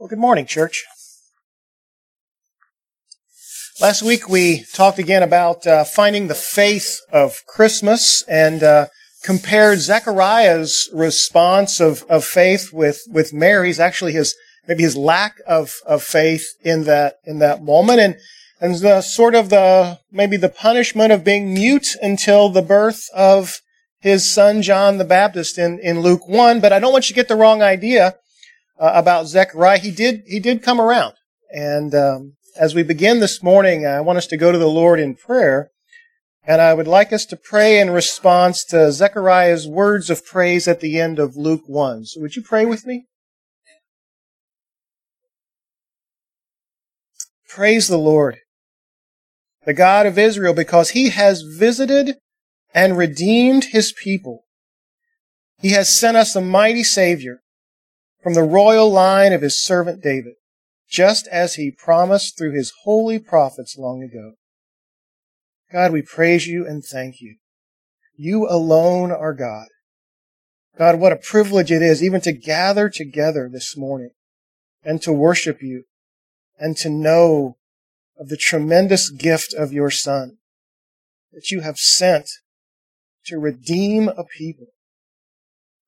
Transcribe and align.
Well, 0.00 0.08
good 0.08 0.18
morning, 0.18 0.46
church. 0.46 0.86
Last 3.82 4.02
week 4.02 4.30
we 4.30 4.64
talked 4.72 4.98
again 4.98 5.22
about 5.22 5.66
uh, 5.66 5.84
finding 5.84 6.26
the 6.26 6.34
faith 6.34 7.00
of 7.12 7.44
Christmas 7.46 8.22
and 8.22 8.62
uh, 8.62 8.86
compared 9.22 9.80
Zechariah's 9.80 10.88
response 10.94 11.80
of, 11.80 12.04
of 12.08 12.24
faith 12.24 12.72
with, 12.72 13.02
with 13.10 13.34
Mary's, 13.34 13.78
actually 13.78 14.12
his 14.12 14.34
maybe 14.66 14.84
his 14.84 14.96
lack 14.96 15.34
of, 15.46 15.74
of 15.86 16.02
faith 16.02 16.46
in 16.62 16.84
that 16.84 17.16
in 17.24 17.38
that 17.40 17.62
moment, 17.62 18.00
and 18.00 18.16
and 18.58 18.76
the 18.76 19.02
sort 19.02 19.34
of 19.34 19.50
the 19.50 19.98
maybe 20.10 20.38
the 20.38 20.48
punishment 20.48 21.12
of 21.12 21.24
being 21.24 21.52
mute 21.52 21.94
until 22.00 22.48
the 22.48 22.62
birth 22.62 23.04
of 23.14 23.60
his 23.98 24.32
son 24.32 24.62
John 24.62 24.96
the 24.96 25.04
Baptist 25.04 25.58
in, 25.58 25.78
in 25.78 26.00
Luke 26.00 26.26
one. 26.26 26.58
But 26.58 26.72
I 26.72 26.78
don't 26.78 26.92
want 26.92 27.10
you 27.10 27.14
to 27.14 27.20
get 27.20 27.28
the 27.28 27.36
wrong 27.36 27.60
idea 27.60 28.14
uh, 28.80 28.92
about 28.94 29.26
Zechariah, 29.26 29.78
he 29.78 29.90
did 29.90 30.22
he 30.26 30.40
did 30.40 30.62
come 30.62 30.80
around. 30.80 31.14
And 31.52 31.94
um, 31.94 32.34
as 32.58 32.74
we 32.74 32.82
begin 32.82 33.20
this 33.20 33.42
morning, 33.42 33.86
I 33.86 34.00
want 34.00 34.16
us 34.16 34.26
to 34.28 34.36
go 34.36 34.50
to 34.50 34.58
the 34.58 34.66
Lord 34.66 34.98
in 34.98 35.14
prayer, 35.14 35.70
and 36.44 36.60
I 36.62 36.74
would 36.74 36.88
like 36.88 37.12
us 37.12 37.26
to 37.26 37.36
pray 37.36 37.78
in 37.78 37.90
response 37.90 38.64
to 38.66 38.90
Zechariah's 38.90 39.68
words 39.68 40.08
of 40.08 40.24
praise 40.24 40.66
at 40.66 40.80
the 40.80 40.98
end 40.98 41.18
of 41.18 41.36
Luke 41.36 41.64
one. 41.66 42.06
So, 42.06 42.20
would 42.20 42.36
you 42.36 42.42
pray 42.42 42.64
with 42.64 42.86
me? 42.86 43.06
Praise 47.48 47.88
the 47.88 47.98
Lord, 47.98 48.38
the 49.66 49.74
God 49.74 50.06
of 50.06 50.18
Israel, 50.18 50.54
because 50.54 50.90
He 50.90 51.10
has 51.10 51.42
visited 51.42 52.16
and 52.72 52.96
redeemed 52.96 53.64
His 53.72 53.92
people. 53.92 54.44
He 55.58 55.70
has 55.70 55.94
sent 55.94 56.16
us 56.16 56.34
a 56.34 56.40
mighty 56.40 56.84
Savior 56.84 57.42
from 58.22 58.34
the 58.34 58.42
royal 58.42 58.90
line 58.90 59.32
of 59.32 59.42
his 59.42 59.62
servant 59.62 60.02
David, 60.02 60.34
just 60.88 61.26
as 61.28 61.54
he 61.54 61.70
promised 61.70 62.36
through 62.36 62.52
his 62.52 62.72
holy 62.84 63.18
prophets 63.18 63.76
long 63.78 64.02
ago. 64.02 64.32
God, 65.72 65.92
we 65.92 66.02
praise 66.02 66.46
you 66.46 66.66
and 66.66 66.84
thank 66.84 67.20
you. 67.20 67.36
You 68.16 68.48
alone 68.48 69.12
are 69.12 69.32
God. 69.32 69.68
God, 70.76 70.98
what 70.98 71.12
a 71.12 71.16
privilege 71.16 71.70
it 71.70 71.82
is 71.82 72.02
even 72.02 72.20
to 72.22 72.32
gather 72.32 72.88
together 72.88 73.48
this 73.50 73.76
morning 73.76 74.10
and 74.82 75.00
to 75.02 75.12
worship 75.12 75.62
you 75.62 75.84
and 76.58 76.76
to 76.78 76.90
know 76.90 77.56
of 78.18 78.28
the 78.28 78.36
tremendous 78.36 79.10
gift 79.10 79.54
of 79.54 79.72
your 79.72 79.90
Son 79.90 80.38
that 81.32 81.50
you 81.50 81.60
have 81.60 81.78
sent 81.78 82.28
to 83.26 83.38
redeem 83.38 84.08
a 84.08 84.24
people. 84.24 84.66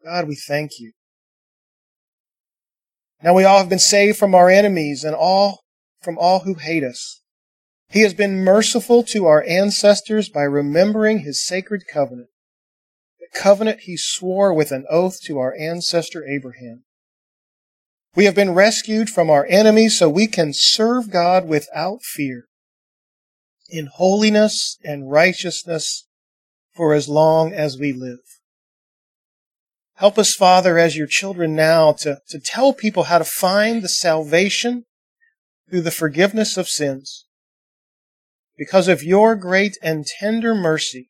God, 0.05 0.27
we 0.27 0.35
thank 0.35 0.73
you. 0.79 0.93
Now 3.23 3.35
we 3.35 3.45
all 3.45 3.59
have 3.59 3.69
been 3.69 3.79
saved 3.79 4.19
from 4.19 4.35
our 4.35 4.51
enemies 4.51 5.05
and 5.05 5.15
all 5.15 5.61
from 6.01 6.19
all 6.19 6.41
who 6.41 6.55
hate 6.55 6.83
us. 6.83 7.21
He 7.89 8.01
has 8.01 8.15
been 8.15 8.43
merciful 8.43 9.03
to 9.05 9.27
our 9.27 9.45
ancestors 9.45 10.29
by 10.29 10.43
remembering 10.43 11.21
his 11.21 11.45
sacred 11.45 11.85
covenant, 11.87 12.31
the 13.21 13.39
covenant 13.39 13.81
he 13.81 13.97
swore 13.97 14.53
with 14.53 14.73
an 14.73 14.87
oath 14.91 15.21
to 15.25 15.39
our 15.39 15.55
ancestor 15.55 16.27
Abraham. 16.27 16.85
We 18.17 18.25
have 18.25 18.35
been 18.35 18.55
rescued 18.55 19.09
from 19.09 19.31
our 19.31 19.47
enemies 19.49 19.99
so 19.99 20.09
we 20.09 20.27
can 20.27 20.53
serve 20.53 21.11
God 21.11 21.47
without 21.47 22.03
fear, 22.03 22.47
in 23.69 23.87
holiness 23.87 24.79
and 24.85 25.11
righteousness 25.11 26.07
for 26.75 26.95
as 26.95 27.09
long 27.09 27.53
as 27.53 27.79
we 27.79 27.93
live. 27.93 28.41
Help 30.03 30.19
us, 30.19 30.35
Father, 30.35 30.79
as 30.79 30.97
your 30.97 31.07
children 31.07 31.55
now 31.55 31.93
to, 31.93 32.19
to 32.27 32.41
tell 32.41 32.73
people 32.73 33.05
how 33.05 33.19
to 33.19 33.25
find 33.25 33.83
the 33.83 33.89
salvation 33.89 34.85
through 35.71 35.83
the 35.83 35.93
forgiveness 35.93 36.57
of 36.57 36.69
sins. 36.69 37.27
Because 38.59 38.89
of 38.89 39.05
your 39.05 39.37
great 39.37 39.79
and 39.81 40.05
tender 40.05 40.57
mercy, 40.57 41.09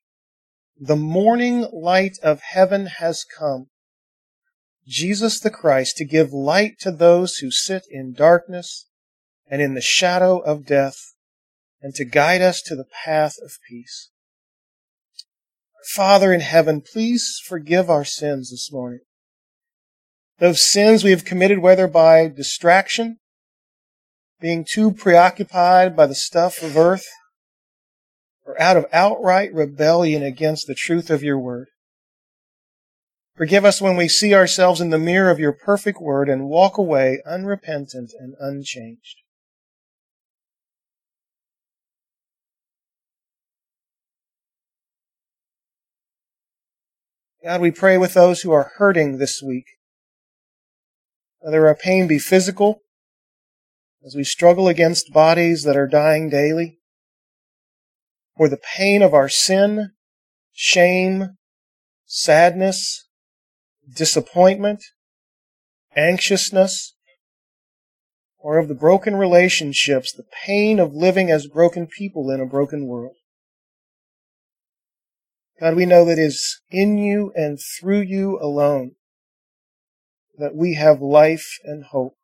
the 0.78 0.94
morning 0.94 1.66
light 1.72 2.18
of 2.22 2.42
heaven 2.42 2.84
has 2.98 3.24
come. 3.24 3.68
Jesus 4.86 5.40
the 5.40 5.48
Christ 5.48 5.96
to 5.96 6.04
give 6.04 6.34
light 6.34 6.78
to 6.80 6.90
those 6.90 7.36
who 7.36 7.50
sit 7.50 7.84
in 7.90 8.12
darkness 8.12 8.88
and 9.50 9.62
in 9.62 9.72
the 9.72 9.80
shadow 9.80 10.36
of 10.40 10.66
death 10.66 11.14
and 11.80 11.94
to 11.94 12.04
guide 12.04 12.42
us 12.42 12.60
to 12.60 12.76
the 12.76 12.88
path 13.06 13.36
of 13.42 13.52
peace. 13.66 14.10
Father 15.86 16.32
in 16.32 16.40
heaven, 16.40 16.80
please 16.80 17.40
forgive 17.44 17.90
our 17.90 18.04
sins 18.04 18.50
this 18.50 18.72
morning. 18.72 19.00
Those 20.38 20.66
sins 20.66 21.04
we 21.04 21.10
have 21.10 21.24
committed, 21.24 21.58
whether 21.58 21.86
by 21.86 22.28
distraction, 22.28 23.18
being 24.40 24.64
too 24.68 24.92
preoccupied 24.92 25.96
by 25.96 26.06
the 26.06 26.14
stuff 26.14 26.62
of 26.62 26.76
earth, 26.76 27.06
or 28.44 28.60
out 28.60 28.76
of 28.76 28.86
outright 28.92 29.54
rebellion 29.54 30.22
against 30.22 30.66
the 30.66 30.74
truth 30.74 31.10
of 31.10 31.22
your 31.22 31.38
word. 31.38 31.68
Forgive 33.36 33.64
us 33.64 33.80
when 33.80 33.96
we 33.96 34.08
see 34.08 34.34
ourselves 34.34 34.80
in 34.80 34.90
the 34.90 34.98
mirror 34.98 35.30
of 35.30 35.38
your 35.38 35.52
perfect 35.52 36.00
word 36.00 36.28
and 36.28 36.48
walk 36.48 36.76
away 36.76 37.22
unrepentant 37.24 38.12
and 38.18 38.34
unchanged. 38.38 39.21
God, 47.44 47.60
we 47.60 47.72
pray 47.72 47.98
with 47.98 48.14
those 48.14 48.42
who 48.42 48.52
are 48.52 48.70
hurting 48.76 49.18
this 49.18 49.42
week. 49.42 49.64
Whether 51.40 51.66
our 51.66 51.74
pain 51.74 52.06
be 52.06 52.20
physical, 52.20 52.82
as 54.06 54.14
we 54.14 54.22
struggle 54.22 54.68
against 54.68 55.12
bodies 55.12 55.64
that 55.64 55.76
are 55.76 55.88
dying 55.88 56.30
daily, 56.30 56.78
or 58.36 58.48
the 58.48 58.60
pain 58.76 59.02
of 59.02 59.12
our 59.12 59.28
sin, 59.28 59.90
shame, 60.52 61.36
sadness, 62.06 63.08
disappointment, 63.92 64.84
anxiousness, 65.96 66.94
or 68.38 68.58
of 68.58 68.68
the 68.68 68.74
broken 68.74 69.16
relationships, 69.16 70.12
the 70.12 70.26
pain 70.46 70.78
of 70.78 70.94
living 70.94 71.28
as 71.28 71.48
broken 71.48 71.88
people 71.88 72.30
in 72.30 72.40
a 72.40 72.46
broken 72.46 72.86
world. 72.86 73.16
God, 75.62 75.76
we 75.76 75.86
know 75.86 76.04
that 76.06 76.18
it 76.18 76.22
is 76.22 76.60
in 76.72 76.98
you 76.98 77.32
and 77.36 77.56
through 77.60 78.00
you 78.00 78.36
alone 78.42 78.96
that 80.36 80.56
we 80.56 80.74
have 80.74 81.00
life 81.00 81.56
and 81.62 81.84
hope. 81.84 82.16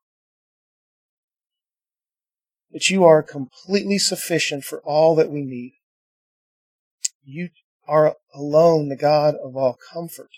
That 2.72 2.91
you 2.91 3.04
are 3.04 3.22
completely 3.22 3.97
sufficient 3.97 4.65
for 4.65 4.81
all 4.81 5.15
that 5.15 5.31
we 5.31 5.43
need. 5.43 5.75
You 7.22 7.50
are 7.87 8.16
alone 8.34 8.88
the 8.88 8.97
God 8.97 9.37
of 9.37 9.56
all 9.56 9.78
comfort. 9.93 10.31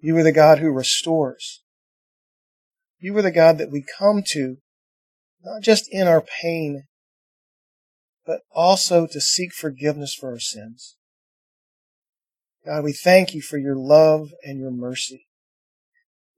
You 0.00 0.16
are 0.16 0.22
the 0.22 0.32
God 0.32 0.60
who 0.60 0.72
restores. 0.72 1.62
You 2.98 3.14
are 3.18 3.22
the 3.22 3.30
God 3.30 3.58
that 3.58 3.70
we 3.70 3.84
come 3.98 4.22
to, 4.28 4.56
not 5.44 5.60
just 5.60 5.92
in 5.92 6.08
our 6.08 6.22
pain, 6.22 6.84
but 8.24 8.40
also 8.50 9.06
to 9.06 9.20
seek 9.20 9.52
forgiveness 9.52 10.14
for 10.14 10.30
our 10.30 10.38
sins. 10.38 10.96
God, 12.66 12.82
we 12.82 12.94
thank 12.94 13.34
you 13.34 13.42
for 13.42 13.58
your 13.58 13.76
love 13.76 14.30
and 14.42 14.58
your 14.58 14.70
mercy. 14.70 15.26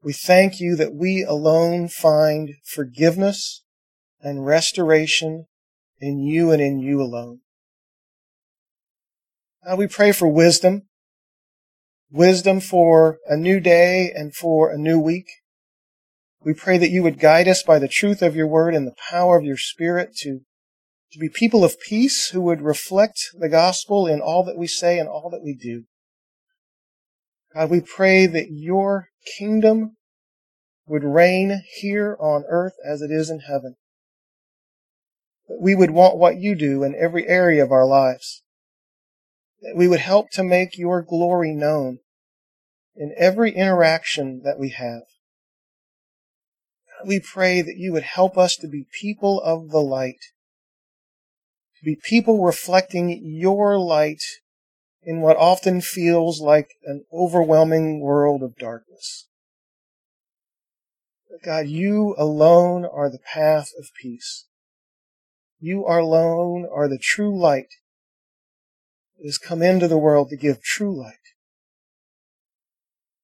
We 0.03 0.12
thank 0.12 0.59
you 0.59 0.75
that 0.75 0.92
we 0.92 1.22
alone 1.22 1.88
find 1.88 2.54
forgiveness 2.64 3.62
and 4.20 4.44
restoration 4.44 5.47
in 6.00 6.19
you 6.19 6.50
and 6.50 6.60
in 6.60 6.81
you 6.81 7.00
alone. 7.00 7.41
God, 9.65 9.78
we 9.78 9.86
pray 9.86 10.10
for 10.10 10.26
wisdom, 10.26 10.82
wisdom 12.10 12.60
for 12.60 13.18
a 13.27 13.36
new 13.36 13.60
day 13.60 14.10
and 14.12 14.34
for 14.34 14.71
a 14.71 14.78
new 14.78 14.98
week. 14.98 15.27
We 16.45 16.54
pray 16.54 16.77
that 16.78 16.91
you 16.91 17.04
would 17.04 17.21
guide 17.21 17.47
us 17.47 17.62
by 17.62 17.78
the 17.78 17.89
truth 17.89 18.21
of 18.21 18.34
your 18.34 18.48
word 18.48 18.74
and 18.74 18.86
the 18.86 18.95
power 19.10 19.36
of 19.36 19.45
your 19.45 19.56
spirit 19.56 20.16
to, 20.18 20.41
to 21.12 21.18
be 21.21 21.28
people 21.28 21.65
of 21.65 21.80
peace 21.80 22.30
who 22.30 22.41
would 22.42 22.62
reflect 22.62 23.30
the 23.39 23.48
gospel 23.48 24.09
in 24.09 24.21
all 24.21 24.45
that 24.45 24.59
we 24.59 24.66
say 24.66 24.98
and 24.98 25.09
all 25.09 25.30
that 25.30 25.42
we 25.42 25.54
do. 25.54 25.84
God, 27.56 27.70
we 27.70 27.80
pray 27.80 28.26
that 28.26 28.50
your 28.50 29.08
kingdom 29.38 29.97
would 30.86 31.03
reign 31.03 31.62
here 31.80 32.14
on 32.20 32.44
earth 32.50 32.74
as 32.84 33.00
it 33.00 33.10
is 33.10 33.30
in 33.30 33.41
heaven. 33.41 33.76
That 35.48 35.58
we 35.58 35.74
would 35.74 35.91
want 35.91 36.18
what 36.18 36.36
you 36.36 36.54
do 36.54 36.82
in 36.82 36.94
every 36.94 37.26
area 37.26 37.64
of 37.64 37.72
our 37.72 37.86
lives. 37.86 38.42
That 39.62 39.74
we 39.74 39.88
would 39.88 40.00
help 40.00 40.30
to 40.32 40.44
make 40.44 40.76
your 40.76 41.00
glory 41.00 41.54
known 41.54 42.00
in 42.94 43.14
every 43.16 43.53
interaction 43.53 44.42
that 44.44 44.58
we 44.58 44.70
have. 44.70 45.04
We 47.06 47.20
pray 47.20 47.62
that 47.62 47.78
you 47.78 47.91
would 47.92 48.03
help 48.03 48.36
us 48.36 48.56
to 48.56 48.68
be 48.68 48.86
people 49.00 49.41
of 49.41 49.70
the 49.70 49.80
light, 49.80 50.20
to 51.78 51.84
be 51.84 51.97
people 51.97 52.44
reflecting 52.44 53.18
your 53.24 53.78
light 53.78 54.22
in 55.06 55.20
what 55.20 55.36
often 55.36 55.80
feels 55.80 56.41
like 56.41 56.70
an 56.84 57.04
overwhelming 57.12 58.00
world 58.00 58.42
of 58.42 58.56
darkness. 58.56 59.28
God, 61.44 61.68
you 61.68 62.16
alone 62.18 62.84
are 62.84 63.08
the 63.08 63.20
path 63.20 63.68
of 63.78 63.86
peace. 64.03 64.47
You 65.60 65.86
alone 65.86 66.66
are 66.70 66.88
the 66.88 66.98
true 66.98 67.38
light 67.38 67.68
that 69.16 69.26
has 69.26 69.38
come 69.38 69.62
into 69.62 69.86
the 69.86 69.97
world 69.97 70.28
to 70.30 70.36
give 70.36 70.60
true 70.60 71.00
light. 71.00 71.14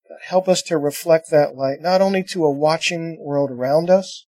God, 0.08 0.18
help 0.22 0.48
us 0.48 0.62
to 0.62 0.78
reflect 0.78 1.30
that 1.32 1.56
light 1.56 1.80
not 1.80 2.00
only 2.00 2.22
to 2.24 2.44
a 2.44 2.50
watching 2.50 3.18
world 3.20 3.50
around 3.50 3.90
us, 3.90 4.26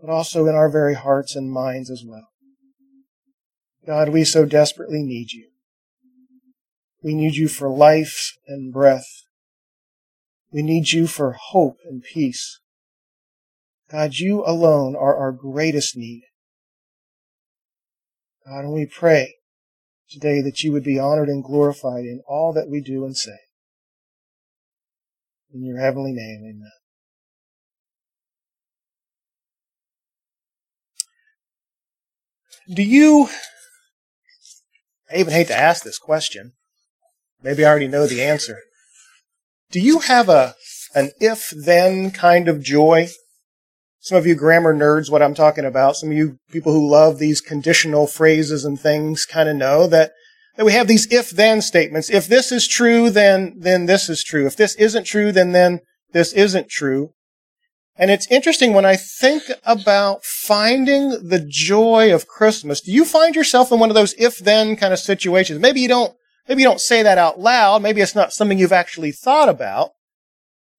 but 0.00 0.08
also 0.08 0.46
in 0.46 0.54
our 0.54 0.70
very 0.70 0.94
hearts 0.94 1.34
and 1.34 1.50
minds 1.50 1.90
as 1.90 2.04
well. 2.06 2.28
God, 3.84 4.10
we 4.10 4.24
so 4.24 4.44
desperately 4.44 5.02
need 5.02 5.32
you. 5.32 5.48
We 7.04 7.14
need 7.14 7.36
you 7.36 7.48
for 7.48 7.68
life 7.68 8.38
and 8.48 8.72
breath. 8.72 9.26
We 10.50 10.62
need 10.62 10.90
you 10.92 11.06
for 11.06 11.32
hope 11.32 11.76
and 11.84 12.02
peace. 12.02 12.60
God, 13.90 14.14
you 14.14 14.42
alone 14.46 14.96
are 14.96 15.14
our 15.14 15.30
greatest 15.30 15.98
need. 15.98 16.22
God, 18.46 18.60
and 18.60 18.72
we 18.72 18.86
pray 18.86 19.34
today 20.08 20.40
that 20.40 20.62
you 20.62 20.72
would 20.72 20.82
be 20.82 20.98
honored 20.98 21.28
and 21.28 21.44
glorified 21.44 22.06
in 22.06 22.22
all 22.26 22.54
that 22.54 22.70
we 22.70 22.80
do 22.80 23.04
and 23.04 23.14
say. 23.14 23.36
In 25.52 25.62
your 25.62 25.78
heavenly 25.78 26.12
name, 26.12 26.40
amen. 26.42 26.72
Do 32.74 32.82
you, 32.82 33.28
I 35.12 35.18
even 35.18 35.34
hate 35.34 35.48
to 35.48 35.54
ask 35.54 35.84
this 35.84 35.98
question, 35.98 36.54
maybe 37.44 37.64
I 37.64 37.68
already 37.68 37.86
know 37.86 38.06
the 38.06 38.22
answer. 38.22 38.58
Do 39.70 39.78
you 39.78 40.00
have 40.00 40.28
a, 40.28 40.54
an 40.94 41.12
if 41.20 41.50
then 41.50 42.10
kind 42.10 42.48
of 42.48 42.62
joy? 42.62 43.08
Some 44.00 44.18
of 44.18 44.26
you 44.26 44.34
grammar 44.34 44.74
nerds, 44.74 45.10
what 45.10 45.22
I'm 45.22 45.34
talking 45.34 45.64
about, 45.64 45.96
some 45.96 46.10
of 46.10 46.16
you 46.16 46.38
people 46.50 46.72
who 46.72 46.90
love 46.90 47.18
these 47.18 47.40
conditional 47.40 48.06
phrases 48.06 48.64
and 48.64 48.80
things 48.80 49.24
kind 49.24 49.48
of 49.48 49.56
know 49.56 49.86
that, 49.86 50.12
that 50.56 50.66
we 50.66 50.72
have 50.72 50.88
these 50.88 51.10
if 51.12 51.30
then 51.30 51.62
statements. 51.62 52.10
If 52.10 52.26
this 52.26 52.50
is 52.50 52.66
true, 52.66 53.10
then, 53.10 53.54
then 53.56 53.86
this 53.86 54.08
is 54.08 54.24
true. 54.24 54.46
If 54.46 54.56
this 54.56 54.74
isn't 54.74 55.04
true, 55.04 55.32
then, 55.32 55.52
then 55.52 55.80
this 56.12 56.32
isn't 56.32 56.68
true. 56.68 57.12
And 57.96 58.10
it's 58.10 58.30
interesting 58.30 58.74
when 58.74 58.84
I 58.84 58.96
think 58.96 59.44
about 59.64 60.24
finding 60.24 61.28
the 61.28 61.44
joy 61.48 62.12
of 62.12 62.26
Christmas. 62.26 62.80
Do 62.80 62.90
you 62.90 63.04
find 63.04 63.36
yourself 63.36 63.70
in 63.70 63.78
one 63.78 63.88
of 63.88 63.94
those 63.94 64.14
if 64.18 64.38
then 64.38 64.76
kind 64.76 64.92
of 64.92 64.98
situations? 64.98 65.60
Maybe 65.60 65.80
you 65.80 65.88
don't, 65.88 66.12
maybe 66.48 66.62
you 66.62 66.68
don't 66.68 66.80
say 66.80 67.02
that 67.02 67.18
out 67.18 67.40
loud. 67.40 67.82
Maybe 67.82 68.00
it's 68.00 68.14
not 68.14 68.32
something 68.32 68.58
you've 68.58 68.72
actually 68.72 69.12
thought 69.12 69.48
about. 69.48 69.90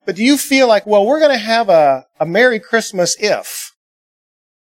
But 0.05 0.15
do 0.15 0.23
you 0.23 0.37
feel 0.37 0.67
like, 0.67 0.85
well, 0.85 1.05
we're 1.05 1.19
going 1.19 1.31
to 1.31 1.37
have 1.37 1.69
a, 1.69 2.05
a 2.19 2.25
Merry 2.25 2.59
Christmas 2.59 3.15
if, 3.19 3.71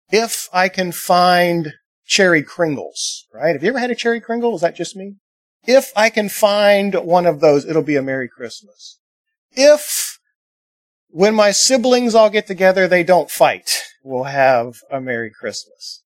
if 0.09 0.47
I 0.53 0.69
can 0.69 0.91
find 0.91 1.73
cherry 2.05 2.43
kringles, 2.43 3.25
right? 3.33 3.53
Have 3.53 3.63
you 3.63 3.69
ever 3.69 3.79
had 3.79 3.91
a 3.91 3.95
cherry 3.95 4.21
kringle? 4.21 4.55
Is 4.55 4.61
that 4.61 4.75
just 4.75 4.95
me? 4.95 5.15
If 5.65 5.91
I 5.95 6.09
can 6.09 6.29
find 6.29 6.95
one 6.95 7.25
of 7.25 7.39
those, 7.39 7.65
it'll 7.65 7.83
be 7.83 7.95
a 7.95 8.01
Merry 8.01 8.29
Christmas. 8.29 8.99
If 9.51 10.19
when 11.09 11.35
my 11.35 11.51
siblings 11.51 12.15
all 12.15 12.29
get 12.29 12.47
together, 12.47 12.87
they 12.87 13.03
don't 13.03 13.29
fight. 13.29 13.83
We'll 14.03 14.25
have 14.25 14.77
a 14.91 14.99
Merry 14.99 15.31
Christmas. 15.31 16.03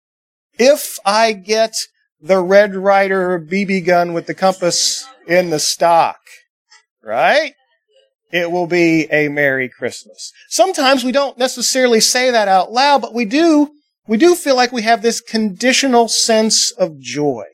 If 0.58 0.98
I 1.04 1.32
get 1.32 1.74
the 2.20 2.40
Red 2.40 2.74
Ryder 2.74 3.38
BB 3.40 3.84
gun 3.84 4.12
with 4.12 4.26
the 4.26 4.34
compass 4.34 5.06
in 5.26 5.50
the 5.50 5.58
stock, 5.58 6.18
right? 7.02 7.54
It 8.32 8.50
will 8.50 8.66
be 8.66 9.06
a 9.10 9.28
Merry 9.28 9.68
Christmas. 9.68 10.32
Sometimes 10.48 11.04
we 11.04 11.12
don't 11.12 11.38
necessarily 11.38 12.00
say 12.00 12.30
that 12.30 12.48
out 12.48 12.72
loud, 12.72 13.02
but 13.02 13.14
we 13.14 13.24
do, 13.24 13.70
we 14.06 14.16
do 14.16 14.34
feel 14.34 14.56
like 14.56 14.72
we 14.72 14.82
have 14.82 15.02
this 15.02 15.20
conditional 15.20 16.08
sense 16.08 16.72
of 16.72 16.98
joy. 16.98 17.44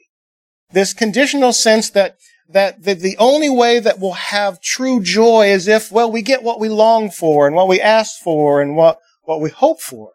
This 0.70 0.94
conditional 0.94 1.52
sense 1.52 1.90
that 1.90 2.16
that 2.52 2.82
the, 2.82 2.94
the 2.94 3.16
only 3.18 3.48
way 3.48 3.80
that 3.80 3.98
we'll 3.98 4.12
have 4.12 4.60
true 4.60 5.02
joy 5.02 5.50
is 5.50 5.66
if, 5.68 5.90
well, 5.90 6.10
we 6.10 6.22
get 6.22 6.42
what 6.42 6.60
we 6.60 6.68
long 6.68 7.10
for 7.10 7.46
and 7.46 7.56
what 7.56 7.68
we 7.68 7.80
ask 7.80 8.20
for 8.22 8.60
and 8.60 8.76
what, 8.76 8.98
what 9.22 9.40
we 9.40 9.50
hope 9.50 9.80
for. 9.80 10.12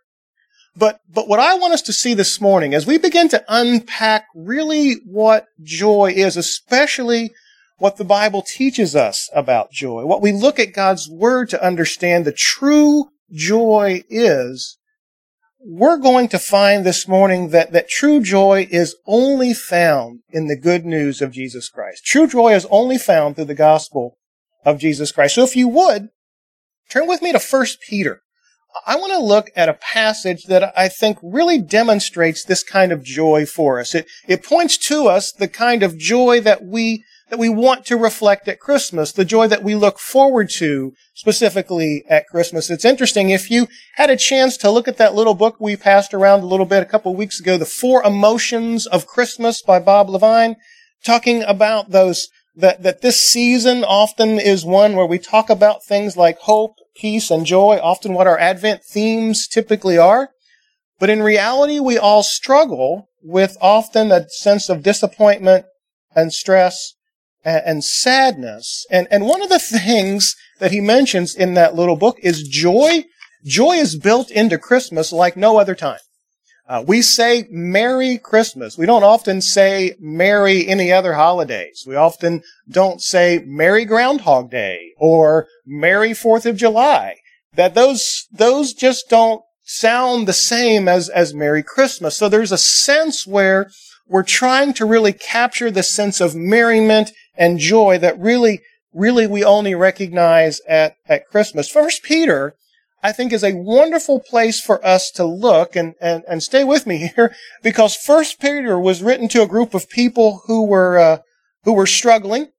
But, 0.78 1.00
but 1.12 1.28
what 1.28 1.40
I 1.40 1.56
want 1.56 1.74
us 1.74 1.82
to 1.84 1.94
see 1.94 2.14
this 2.14 2.40
morning 2.40 2.76
as 2.76 2.86
we 2.86 3.00
begin 3.00 3.30
to 3.30 3.44
unpack 3.48 4.28
really 4.36 4.98
what 5.06 5.48
joy 5.64 6.14
is, 6.16 6.38
especially 6.38 7.32
what 7.80 7.98
the 7.98 8.04
Bible 8.04 8.44
teaches 8.44 8.96
us 8.96 9.28
about 9.34 9.72
joy, 9.72 10.06
what 10.06 10.22
we 10.22 10.32
look 10.32 10.60
at 10.60 10.74
God's 10.74 11.10
Word 11.10 11.50
to 11.50 11.66
understand 11.66 12.26
the 12.26 12.32
true 12.32 13.10
joy 13.32 14.04
is, 14.08 14.78
we're 15.60 15.98
going 15.98 16.28
to 16.30 16.40
find 16.40 16.86
this 16.86 17.08
morning 17.08 17.50
that, 17.50 17.72
that 17.72 17.90
true 17.90 18.22
joy 18.22 18.68
is 18.70 18.96
only 19.08 19.56
found 19.56 20.20
in 20.30 20.46
the 20.46 20.56
good 20.56 20.86
news 20.86 21.24
of 21.24 21.32
Jesus 21.32 21.70
Christ. 21.70 22.06
True 22.06 22.28
joy 22.28 22.54
is 22.54 22.68
only 22.70 23.00
found 23.00 23.36
through 23.36 23.46
the 23.46 23.56
gospel 23.56 24.18
of 24.64 24.78
Jesus 24.78 25.12
Christ. 25.12 25.36
So 25.36 25.44
if 25.44 25.56
you 25.56 25.68
would, 25.68 26.10
turn 26.90 27.08
with 27.08 27.24
me 27.24 27.32
to 27.32 27.40
1 27.40 27.66
Peter. 27.90 28.22
I 28.86 28.96
want 28.96 29.14
to 29.14 29.20
look 29.20 29.50
at 29.56 29.70
a 29.70 29.74
passage 29.74 30.44
that 30.46 30.74
I 30.78 30.88
think 30.88 31.18
really 31.22 31.60
demonstrates 31.60 32.44
this 32.44 32.64
kind 32.64 32.92
of 32.92 33.04
joy 33.04 33.46
for 33.46 33.80
us. 33.80 33.96
It, 33.96 34.08
it 34.28 34.44
points 34.44 34.78
to 34.90 35.08
us 35.08 35.32
the 35.32 35.48
kind 35.48 35.84
of 35.84 35.98
joy 35.98 36.42
that 36.42 36.64
we 36.64 37.04
that 37.30 37.40
we 37.40 37.50
want 37.50 37.86
to 37.86 37.98
reflect 37.98 38.48
at 38.48 38.60
Christmas, 38.60 39.12
the 39.12 39.26
joy 39.26 39.48
that 39.48 39.64
we 39.64 39.76
look 39.76 40.00
forward 40.00 40.50
to 40.50 40.94
specifically 41.14 42.04
at 42.10 42.28
Christmas. 42.28 42.70
It's 42.70 42.86
interesting. 42.86 43.30
If 43.30 43.52
you 43.52 43.68
had 43.96 44.10
a 44.10 44.16
chance 44.16 44.56
to 44.58 44.72
look 44.72 44.88
at 44.88 44.98
that 44.98 45.14
little 45.14 45.34
book 45.34 45.58
we 45.60 45.76
passed 45.76 46.14
around 46.14 46.42
a 46.42 46.48
little 46.48 46.66
bit 46.66 46.84
a 46.84 46.86
couple 46.86 47.12
of 47.12 47.18
weeks 47.18 47.40
ago, 47.40 47.58
The 47.58 47.66
Four 47.66 48.04
Emotions 48.04 48.86
of 48.88 49.08
Christmas 49.08 49.62
by 49.62 49.80
Bob 49.80 50.08
Lepine, 50.08 50.56
talking 51.04 51.44
about 51.44 51.92
those, 51.92 52.30
that, 52.56 52.84
that 52.84 53.02
this 53.02 53.30
season 53.30 53.84
often 53.84 54.40
is 54.40 54.66
one 54.66 54.96
where 54.96 55.06
we 55.06 55.20
talk 55.20 55.50
about 55.50 55.84
things 55.84 56.16
like 56.16 56.38
hope, 56.40 56.76
peace, 56.98 57.32
and 57.32 57.46
joy, 57.46 57.80
often 57.82 58.14
what 58.14 58.28
our 58.28 58.38
Advent 58.38 58.84
themes 58.84 59.48
typically 59.48 59.98
are. 59.98 60.30
But 61.00 61.10
in 61.10 61.22
reality, 61.22 61.80
we 61.80 61.98
all 61.98 62.24
struggle 62.24 63.10
with 63.22 63.58
often 63.62 64.12
a 64.12 64.28
sense 64.30 64.70
of 64.70 64.84
disappointment 64.84 65.66
and 66.16 66.34
stress 66.34 66.96
and 67.46 67.84
sadness. 67.84 68.86
And, 68.90 69.08
and 69.10 69.26
one 69.26 69.42
of 69.42 69.50
the 69.50 69.60
things 69.60 70.36
that 70.60 70.72
he 70.72 70.82
mentions 70.82 71.36
in 71.36 71.54
that 71.54 71.76
little 71.76 71.96
book 71.96 72.18
is 72.22 72.48
joy. 72.48 73.06
Joy 73.46 73.74
is 73.74 73.98
built 73.98 74.32
into 74.32 74.58
Christmas 74.58 75.12
like 75.12 75.38
no 75.38 75.58
other 75.58 75.76
time. 75.76 76.00
Uh, 76.68 76.84
we 76.86 77.02
say 77.02 77.48
Merry 77.50 78.18
Christmas. 78.18 78.78
We 78.78 78.86
don't 78.86 79.04
often 79.04 79.40
say 79.40 79.96
Merry 80.00 80.68
any 80.68 80.92
other 80.92 81.14
holidays. 81.14 81.86
We 81.88 81.96
often 81.96 82.44
don't 82.70 83.02
say 83.02 83.42
Merry 83.46 83.86
Groundhog 83.86 84.52
Day 84.52 84.94
or 84.98 85.48
Merry 85.66 86.14
Fourth 86.14 86.46
of 86.46 86.58
July. 86.58 87.16
That 87.56 87.74
those, 87.74 88.28
those 88.32 88.74
just 88.74 89.10
don't 89.10 89.42
sound 89.64 90.28
the 90.28 90.34
same 90.34 90.90
as, 90.90 91.08
as 91.08 91.34
Merry 91.34 91.64
Christmas. 91.64 92.18
So 92.18 92.28
there's 92.28 92.52
a 92.52 92.58
sense 92.58 93.26
where 93.26 93.72
we're 94.06 94.24
trying 94.24 94.74
to 94.74 94.86
really 94.86 95.14
capture 95.14 95.72
the 95.72 95.84
sense 95.84 96.20
of 96.20 96.36
merriment 96.36 97.12
and 97.38 97.60
joy 97.60 97.98
that 98.00 98.20
really, 98.20 98.62
really 98.94 99.26
we 99.26 99.44
only 99.44 99.74
recognize 99.74 100.60
at, 100.68 100.96
at 101.08 101.28
Christmas. 101.28 101.70
First 101.70 102.04
Peter, 102.04 102.56
I 103.08 103.14
think 103.14 103.32
is 103.32 103.46
a 103.46 103.54
wonderful 103.54 104.20
place 104.20 104.60
for 104.60 104.86
us 104.86 105.12
to 105.12 105.24
look 105.24 105.78
and, 105.78 105.96
and, 106.02 106.26
and 106.28 106.44
stay 106.44 106.66
with 106.66 106.86
me 106.86 107.10
here 107.16 107.34
because 107.64 107.96
First 107.96 108.42
Peter 108.42 108.78
was 108.78 109.02
written 109.02 109.30
to 109.30 109.42
a 109.42 109.48
group 109.48 109.74
of 109.74 109.88
people 109.88 110.42
who 110.46 110.66
were, 110.66 111.00
uh, 111.00 111.18
who 111.64 111.72
were 111.72 111.88
struggling. 111.88 112.52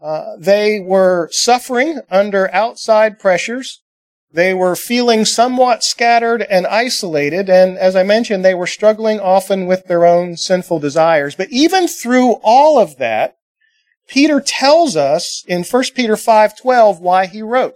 Uh, 0.00 0.36
they 0.38 0.78
were 0.78 1.28
suffering 1.32 2.02
under 2.08 2.54
outside 2.54 3.18
pressures. 3.18 3.82
They 4.32 4.54
were 4.54 4.76
feeling 4.76 5.24
somewhat 5.24 5.82
scattered 5.82 6.42
and 6.42 6.64
isolated, 6.64 7.50
and 7.50 7.76
as 7.76 7.96
I 7.96 8.04
mentioned, 8.04 8.44
they 8.44 8.54
were 8.54 8.68
struggling 8.68 9.18
often 9.18 9.66
with 9.66 9.86
their 9.88 10.06
own 10.06 10.36
sinful 10.36 10.78
desires. 10.78 11.34
But 11.34 11.50
even 11.50 11.88
through 11.88 12.34
all 12.44 12.78
of 12.78 12.96
that, 12.98 13.34
Peter 14.06 14.40
tells 14.40 14.96
us 14.96 15.44
in 15.48 15.64
1 15.64 15.82
Peter 15.96 16.14
5:12 16.14 17.00
why 17.00 17.26
he 17.26 17.42
wrote. 17.42 17.74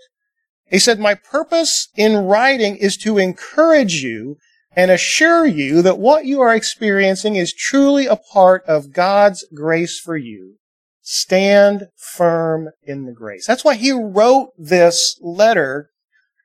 He 0.69 0.79
said, 0.79 0.99
"My 0.99 1.15
purpose 1.15 1.89
in 1.97 2.17
writing 2.17 2.77
is 2.77 2.97
to 2.99 3.19
encourage 3.19 4.03
you 4.03 4.39
and 4.75 4.91
assure 4.91 5.47
you 5.47 5.81
that 5.83 5.99
what 5.99 6.25
you 6.27 6.41
are 6.41 6.55
experiencing 6.55 7.37
is 7.37 7.55
truly 7.55 8.07
a 8.07 8.17
part 8.17 8.65
of 8.67 8.93
God's 8.93 9.45
grace 9.55 9.99
for 9.99 10.17
you. 10.17 10.57
Stand 11.03 11.89
firm 11.97 12.71
in 12.83 13.07
the 13.07 13.13
grace." 13.13 13.47
That's 13.47 13.65
why 13.65 13.75
he 13.75 13.93
wrote 13.93 14.53
this 14.59 15.19
letter 15.23 15.91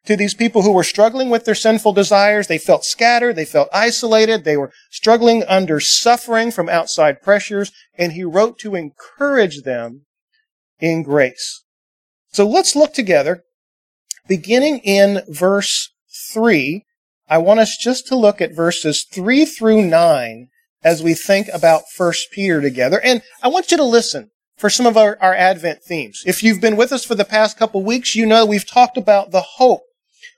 to 0.06 0.16
these 0.16 0.34
people 0.34 0.62
who 0.62 0.72
were 0.72 0.84
struggling 0.84 1.30
with 1.30 1.46
their 1.46 1.56
sinful 1.56 1.94
desires. 1.94 2.48
They 2.48 2.58
felt 2.58 2.86
scattered. 2.86 3.36
They 3.36 3.46
felt 3.46 3.70
isolated. 3.74 4.44
They 4.44 4.58
were 4.58 4.72
struggling 4.90 5.44
under 5.44 5.80
suffering 5.80 6.52
from 6.52 6.70
outside 6.70 7.22
pressures. 7.22 7.72
And 7.98 8.14
he 8.14 8.24
wrote 8.24 8.58
to 8.60 8.76
encourage 8.76 9.62
them 9.62 10.06
in 10.80 11.04
grace. 11.04 11.64
So 12.32 12.48
let's 12.48 12.76
look 12.76 12.94
together 12.94 13.44
beginning 14.32 14.80
in 14.86 15.22
verse 15.28 15.92
3, 16.32 16.86
I 17.28 17.38
want 17.38 17.60
us 17.60 17.76
just 17.76 18.08
to 18.08 18.16
look 18.16 18.40
at 18.40 18.56
verses 18.56 19.06
3 19.12 19.44
through 19.44 19.82
9 19.82 20.48
as 20.82 21.04
we 21.04 21.14
think 21.14 21.50
about 21.54 21.82
1 21.98 22.14
Peter 22.32 22.62
together. 22.62 23.02
And 23.04 23.24
I 23.44 23.50
want 23.50 23.72
you 23.72 23.78
to 23.78 23.84
listen 23.84 24.32
for 24.56 24.70
some 24.70 24.86
of 24.86 24.96
our, 24.96 25.18
our 25.20 25.36
Advent 25.36 25.84
themes. 25.84 26.24
If 26.26 26.44
you've 26.44 26.62
been 26.62 26.78
with 26.78 26.94
us 26.94 27.04
for 27.04 27.14
the 27.14 27.26
past 27.26 27.58
couple 27.58 27.84
weeks, 27.84 28.16
you 28.16 28.26
know 28.26 28.46
we've 28.46 28.66
talked 28.66 28.96
about 28.96 29.32
the 29.32 29.42
hope, 29.42 29.82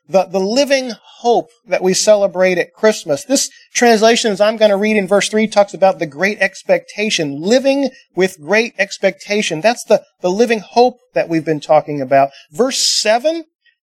the, 0.09 0.23
the 0.23 0.39
living 0.39 0.93
hope 1.17 1.51
that 1.67 1.83
we 1.83 1.93
celebrate 1.93 2.57
at 2.57 2.73
Christmas. 2.73 3.23
This 3.23 3.51
translation, 3.75 4.31
as 4.31 4.41
I'm 4.41 4.57
going 4.57 4.71
to 4.71 4.75
read 4.75 4.97
in 4.97 5.07
verse 5.07 5.29
3, 5.29 5.45
talks 5.45 5.75
about 5.75 5.99
the 5.99 6.07
great 6.07 6.39
expectation, 6.39 7.39
living 7.39 7.91
with 8.15 8.41
great 8.41 8.73
expectation. 8.79 9.61
That's 9.61 9.83
the, 9.83 10.03
the 10.21 10.31
living 10.31 10.61
hope 10.61 10.97
that 11.13 11.29
we've 11.29 11.45
been 11.45 11.59
talking 11.59 12.01
about. 12.01 12.31
Verse 12.51 12.79
7 12.79 13.45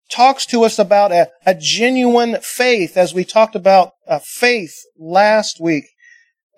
talks 0.10 0.46
to 0.48 0.64
us 0.64 0.80
about 0.80 1.12
a, 1.12 1.30
a 1.46 1.56
genuine 1.56 2.38
faith, 2.42 2.98
as 2.98 3.14
we 3.14 3.24
talked 3.24 3.56
about 3.56 3.94
uh, 4.08 4.20
faith 4.20 4.76
last 4.98 5.60
week. 5.60 5.86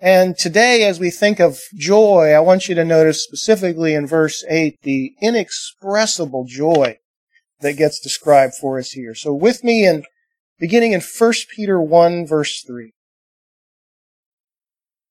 And 0.00 0.36
today, 0.36 0.84
as 0.84 0.98
we 0.98 1.10
think 1.10 1.40
of 1.40 1.58
joy, 1.74 2.32
I 2.32 2.40
want 2.40 2.68
you 2.68 2.74
to 2.74 2.84
notice 2.84 3.22
specifically 3.22 3.94
in 3.94 4.06
verse 4.06 4.44
8 4.48 4.78
the 4.82 5.12
inexpressible 5.20 6.46
joy 6.48 6.98
that 7.60 7.74
gets 7.74 8.00
described 8.00 8.54
for 8.54 8.78
us 8.78 8.92
here. 8.92 9.14
So 9.14 9.34
with 9.34 9.62
me 9.62 9.86
in 9.86 10.04
beginning 10.58 10.92
in 10.92 11.00
1 11.02 11.32
Peter 11.54 11.80
1 11.80 12.26
verse 12.26 12.62
3. 12.66 12.92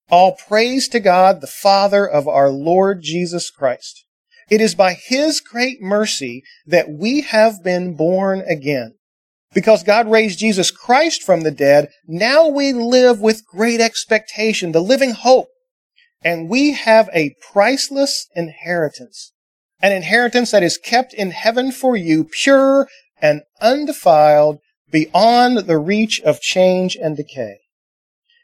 All 0.10 0.36
praise 0.36 0.88
to 0.90 1.00
God, 1.00 1.42
the 1.42 1.48
Father 1.48 2.08
of 2.08 2.28
our 2.28 2.50
Lord 2.50 3.04
Jesus 3.04 3.52
Christ. 3.52 4.06
It 4.50 4.62
is 4.62 4.76
by 4.76 4.94
His 4.94 5.40
great 5.40 5.82
mercy 5.82 6.44
that 6.66 6.90
we 6.90 7.22
have 7.22 7.64
been 7.64 7.96
born 7.96 8.42
again 8.48 8.96
because 9.54 9.84
God 9.84 10.10
raised 10.10 10.40
Jesus 10.40 10.72
Christ 10.72 11.24
from 11.24 11.42
the 11.42 11.52
dead, 11.52 11.90
now 12.08 12.48
we 12.48 12.72
live 12.74 13.20
with 13.20 13.46
great 13.46 13.82
expectation, 13.82 14.72
the 14.72 14.82
living 14.82 15.12
hope. 15.12 15.48
And 16.22 16.50
we 16.50 16.74
have 16.74 17.10
a 17.14 17.36
priceless 17.52 18.28
inheritance. 18.36 19.32
An 19.82 19.94
inheritance 19.94 20.52
that 20.52 20.64
is 20.64 20.78
kept 20.78 21.14
in 21.14 21.32
heaven 21.32 21.72
for 21.72 21.96
you, 21.96 22.26
pure 22.26 22.88
and 23.22 23.42
undefiled, 23.62 24.60
beyond 24.92 25.60
the 25.60 25.78
reach 25.78 26.20
of 26.22 26.42
change 26.42 26.96
and 26.96 27.16
decay. 27.16 27.60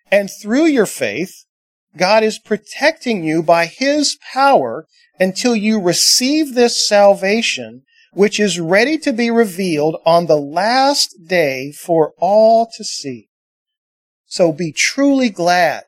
And 0.09 0.29
through 0.41 0.65
your 0.65 0.85
faith, 0.85 1.45
God 1.97 2.23
is 2.23 2.39
protecting 2.39 3.23
you 3.23 3.41
by 3.41 3.65
His 3.65 4.17
power 4.33 4.87
until 5.19 5.55
you 5.55 5.79
receive 5.79 6.53
this 6.53 6.87
salvation 6.87 7.83
which 8.15 8.39
is 8.39 8.59
ready 8.59 8.97
to 8.97 9.11
be 9.11 9.29
revealed 9.29 9.97
on 10.05 10.25
the 10.25 10.37
last 10.37 11.15
day 11.27 11.71
for 11.71 12.13
all 12.17 12.69
to 12.77 12.83
see. 12.83 13.27
So 14.25 14.51
be 14.51 14.71
truly 14.71 15.29
glad. 15.29 15.83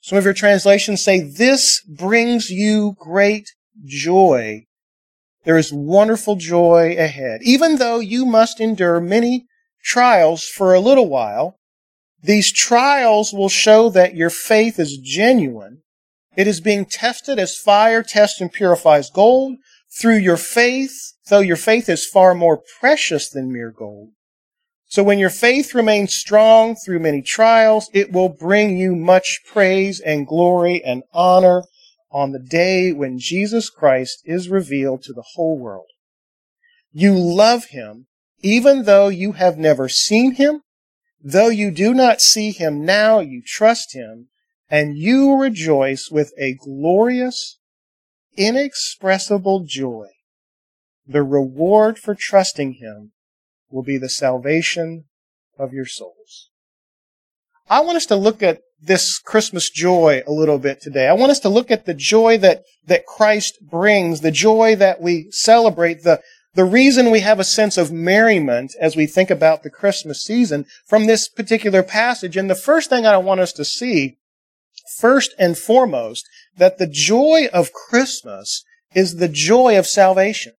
Some 0.00 0.16
of 0.16 0.24
your 0.24 0.34
translations 0.34 1.04
say, 1.04 1.20
this 1.20 1.82
brings 1.82 2.48
you 2.48 2.96
great 2.98 3.50
joy. 3.84 4.64
There 5.44 5.58
is 5.58 5.72
wonderful 5.72 6.36
joy 6.36 6.96
ahead. 6.98 7.40
Even 7.42 7.76
though 7.76 8.00
you 8.00 8.24
must 8.24 8.58
endure 8.58 9.00
many 9.00 9.46
trials 9.84 10.46
for 10.48 10.72
a 10.72 10.80
little 10.80 11.08
while, 11.08 11.59
these 12.22 12.52
trials 12.52 13.32
will 13.32 13.48
show 13.48 13.88
that 13.90 14.14
your 14.14 14.30
faith 14.30 14.78
is 14.78 14.98
genuine. 14.98 15.82
It 16.36 16.46
is 16.46 16.60
being 16.60 16.84
tested 16.84 17.38
as 17.38 17.56
fire 17.56 18.02
tests 18.02 18.40
and 18.40 18.52
purifies 18.52 19.10
gold 19.10 19.56
through 19.98 20.18
your 20.18 20.36
faith, 20.36 21.14
though 21.28 21.40
your 21.40 21.56
faith 21.56 21.88
is 21.88 22.06
far 22.06 22.34
more 22.34 22.62
precious 22.80 23.28
than 23.30 23.52
mere 23.52 23.70
gold. 23.70 24.10
So 24.86 25.02
when 25.02 25.18
your 25.18 25.30
faith 25.30 25.74
remains 25.74 26.14
strong 26.14 26.74
through 26.74 26.98
many 26.98 27.22
trials, 27.22 27.88
it 27.92 28.12
will 28.12 28.28
bring 28.28 28.76
you 28.76 28.96
much 28.96 29.40
praise 29.46 30.00
and 30.00 30.26
glory 30.26 30.82
and 30.84 31.04
honor 31.12 31.62
on 32.10 32.32
the 32.32 32.40
day 32.40 32.92
when 32.92 33.18
Jesus 33.18 33.70
Christ 33.70 34.22
is 34.24 34.48
revealed 34.48 35.02
to 35.04 35.12
the 35.12 35.24
whole 35.34 35.58
world. 35.58 35.86
You 36.92 37.14
love 37.14 37.66
him 37.66 38.06
even 38.42 38.84
though 38.84 39.08
you 39.08 39.32
have 39.32 39.58
never 39.58 39.88
seen 39.88 40.34
him. 40.34 40.62
Though 41.22 41.48
you 41.48 41.70
do 41.70 41.92
not 41.94 42.20
see 42.20 42.50
him 42.50 42.84
now, 42.84 43.20
you 43.20 43.42
trust 43.44 43.94
him 43.94 44.28
and 44.70 44.96
you 44.96 45.34
rejoice 45.34 46.08
with 46.10 46.32
a 46.38 46.54
glorious 46.54 47.58
inexpressible 48.36 49.64
joy. 49.66 50.06
The 51.06 51.22
reward 51.22 51.98
for 51.98 52.14
trusting 52.14 52.74
Him 52.74 53.12
will 53.70 53.82
be 53.82 53.98
the 53.98 54.08
salvation 54.08 55.04
of 55.58 55.72
your 55.72 55.86
souls. 55.86 56.50
I 57.68 57.80
want 57.80 57.96
us 57.96 58.06
to 58.06 58.16
look 58.16 58.42
at 58.42 58.60
this 58.80 59.18
Christmas 59.18 59.70
joy 59.70 60.22
a 60.26 60.32
little 60.32 60.58
bit 60.58 60.80
today. 60.80 61.06
I 61.06 61.12
want 61.12 61.30
us 61.30 61.40
to 61.40 61.48
look 61.48 61.70
at 61.70 61.84
the 61.84 61.94
joy 61.94 62.38
that, 62.38 62.62
that 62.86 63.06
Christ 63.06 63.58
brings, 63.60 64.20
the 64.20 64.30
joy 64.30 64.76
that 64.76 65.00
we 65.00 65.28
celebrate, 65.30 66.02
the, 66.02 66.20
the 66.54 66.64
reason 66.64 67.10
we 67.10 67.20
have 67.20 67.38
a 67.38 67.44
sense 67.44 67.78
of 67.78 67.92
merriment 67.92 68.74
as 68.80 68.96
we 68.96 69.06
think 69.06 69.30
about 69.30 69.62
the 69.62 69.70
Christmas 69.70 70.22
season 70.22 70.66
from 70.86 71.06
this 71.06 71.28
particular 71.28 71.82
passage. 71.82 72.36
And 72.36 72.50
the 72.50 72.54
first 72.54 72.90
thing 72.90 73.06
I 73.06 73.18
want 73.18 73.40
us 73.40 73.52
to 73.54 73.64
see 73.64 74.18
first 74.98 75.34
and 75.38 75.56
foremost 75.56 76.28
that 76.56 76.78
the 76.78 76.88
joy 76.88 77.48
of 77.52 77.72
Christmas 77.72 78.64
is 78.94 79.16
the 79.16 79.28
joy 79.28 79.78
of 79.78 79.86
salvation. 79.86 80.52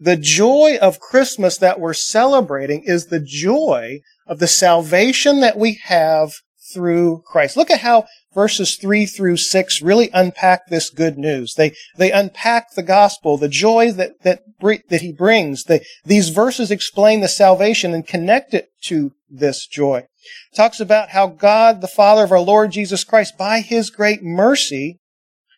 The 0.00 0.16
joy 0.16 0.78
of 0.80 1.00
Christmas 1.00 1.58
that 1.58 1.80
we're 1.80 1.94
celebrating 1.94 2.82
is 2.84 3.06
the 3.06 3.20
joy 3.20 4.00
of 4.26 4.38
the 4.38 4.46
salvation 4.46 5.40
that 5.40 5.58
we 5.58 5.80
have 5.84 6.32
through 6.72 7.22
Christ. 7.26 7.56
Look 7.56 7.70
at 7.70 7.80
how 7.80 8.06
verses 8.38 8.76
3 8.76 9.04
through 9.04 9.36
6 9.36 9.82
really 9.82 10.10
unpack 10.14 10.68
this 10.68 10.90
good 10.90 11.18
news. 11.18 11.54
They, 11.54 11.74
they 11.96 12.12
unpack 12.12 12.72
the 12.76 12.84
gospel, 12.84 13.36
the 13.36 13.48
joy 13.48 13.90
that, 13.90 14.22
that, 14.22 14.42
that 14.60 15.00
he 15.00 15.10
brings. 15.10 15.64
They, 15.64 15.84
these 16.04 16.28
verses 16.28 16.70
explain 16.70 17.20
the 17.20 17.26
salvation 17.26 17.92
and 17.92 18.06
connect 18.06 18.54
it 18.54 18.68
to 18.82 19.10
this 19.28 19.66
joy. 19.66 20.06
It 20.52 20.56
talks 20.56 20.78
about 20.78 21.08
how 21.08 21.26
God, 21.26 21.80
the 21.80 21.88
Father 21.88 22.22
of 22.22 22.30
our 22.30 22.38
Lord 22.38 22.70
Jesus 22.70 23.02
Christ, 23.02 23.36
by 23.36 23.58
his 23.58 23.90
great 23.90 24.22
mercy, 24.22 25.00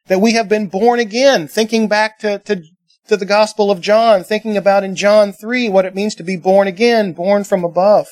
that 0.06 0.22
we 0.22 0.32
have 0.32 0.49
been 0.49 0.68
born 0.68 1.00
again, 1.00 1.49
thinking 1.49 1.87
back 1.87 2.18
to, 2.20 2.38
to, 2.38 2.62
to 3.08 3.16
the 3.18 3.26
Gospel 3.26 3.70
of 3.70 3.82
John, 3.82 4.25
thinking 4.25 4.56
about 4.56 4.84
in 4.84 4.96
John 4.96 5.34
3 5.34 5.68
what 5.68 5.84
it 5.84 5.94
means 5.94 6.14
to 6.14 6.22
be 6.22 6.38
born 6.38 6.66
again, 6.66 7.12
born 7.12 7.44
from 7.44 7.62
above. 7.62 8.06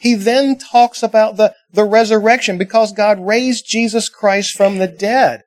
He 0.00 0.14
then 0.16 0.58
talks 0.58 1.04
about 1.04 1.36
the, 1.36 1.54
the 1.72 1.84
resurrection 1.84 2.58
because 2.58 2.92
God 2.92 3.24
raised 3.24 3.66
Jesus 3.66 4.08
Christ 4.08 4.56
from 4.56 4.78
the 4.78 4.88
dead. 4.88 5.42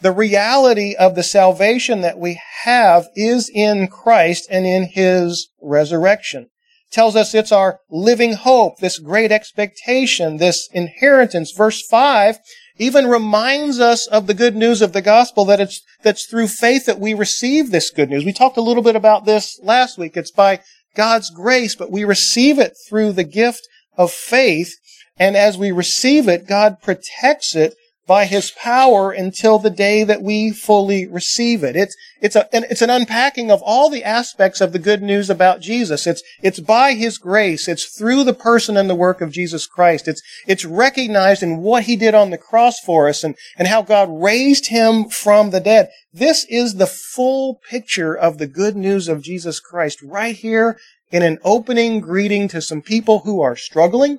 The 0.00 0.12
reality 0.12 0.94
of 0.94 1.14
the 1.14 1.22
salvation 1.22 2.00
that 2.00 2.18
we 2.18 2.40
have 2.64 3.08
is 3.14 3.50
in 3.52 3.88
Christ 3.88 4.46
and 4.50 4.64
in 4.64 4.84
His 4.84 5.48
resurrection 5.60 6.48
tells 6.90 7.14
us 7.16 7.34
it's 7.34 7.52
our 7.52 7.80
living 7.88 8.34
hope, 8.34 8.78
this 8.78 8.98
great 8.98 9.30
expectation, 9.30 10.36
this 10.36 10.68
inheritance. 10.72 11.52
Verse 11.52 11.86
5 11.86 12.38
even 12.78 13.06
reminds 13.08 13.78
us 13.78 14.06
of 14.06 14.26
the 14.26 14.32
good 14.32 14.56
news 14.56 14.80
of 14.80 14.94
the 14.94 15.02
gospel 15.02 15.44
that 15.44 15.60
it's, 15.60 15.82
that's 16.02 16.24
through 16.24 16.48
faith 16.48 16.86
that 16.86 16.98
we 16.98 17.12
receive 17.12 17.70
this 17.70 17.90
good 17.90 18.08
news. 18.08 18.24
We 18.24 18.32
talked 18.32 18.56
a 18.56 18.62
little 18.62 18.82
bit 18.82 18.96
about 18.96 19.26
this 19.26 19.60
last 19.62 19.98
week. 19.98 20.16
It's 20.16 20.30
by 20.30 20.60
God's 20.96 21.28
grace, 21.28 21.76
but 21.76 21.90
we 21.90 22.04
receive 22.04 22.58
it 22.58 22.72
through 22.88 23.12
the 23.12 23.24
gift 23.24 23.68
of 23.98 24.10
faith. 24.10 24.74
And 25.20 25.36
as 25.36 25.58
we 25.58 25.70
receive 25.70 26.28
it, 26.28 26.48
God 26.48 26.80
protects 26.82 27.54
it 27.54 27.74
by 28.06 28.24
his 28.24 28.50
power 28.50 29.12
until 29.12 29.58
the 29.60 29.70
day 29.70 30.02
that 30.02 30.22
we 30.22 30.50
fully 30.50 31.06
receive 31.06 31.62
it. 31.62 31.76
It's, 31.76 31.94
it's, 32.20 32.34
a, 32.34 32.48
it's 32.52 32.82
an 32.82 32.90
unpacking 32.90 33.52
of 33.52 33.62
all 33.62 33.88
the 33.88 34.02
aspects 34.02 34.60
of 34.60 34.72
the 34.72 34.80
good 34.80 35.00
news 35.00 35.30
about 35.30 35.60
Jesus. 35.60 36.08
It's, 36.08 36.20
it's 36.42 36.58
by 36.58 36.94
his 36.94 37.18
grace. 37.18 37.68
It's 37.68 37.96
through 37.96 38.24
the 38.24 38.34
person 38.34 38.76
and 38.76 38.90
the 38.90 38.96
work 38.96 39.20
of 39.20 39.30
Jesus 39.30 39.66
Christ. 39.66 40.08
It's, 40.08 40.22
it's 40.48 40.64
recognized 40.64 41.42
in 41.42 41.58
what 41.58 41.84
he 41.84 41.94
did 41.94 42.14
on 42.14 42.30
the 42.30 42.38
cross 42.38 42.80
for 42.80 43.08
us 43.08 43.22
and, 43.22 43.36
and 43.56 43.68
how 43.68 43.82
God 43.82 44.08
raised 44.10 44.70
him 44.70 45.08
from 45.08 45.50
the 45.50 45.60
dead. 45.60 45.90
This 46.12 46.44
is 46.48 46.74
the 46.74 46.88
full 46.88 47.60
picture 47.68 48.12
of 48.12 48.38
the 48.38 48.48
good 48.48 48.74
news 48.74 49.06
of 49.06 49.22
Jesus 49.22 49.60
Christ 49.60 50.02
right 50.02 50.34
here 50.34 50.80
in 51.12 51.22
an 51.22 51.38
opening 51.44 52.00
greeting 52.00 52.48
to 52.48 52.60
some 52.60 52.82
people 52.82 53.20
who 53.20 53.40
are 53.40 53.54
struggling, 53.54 54.18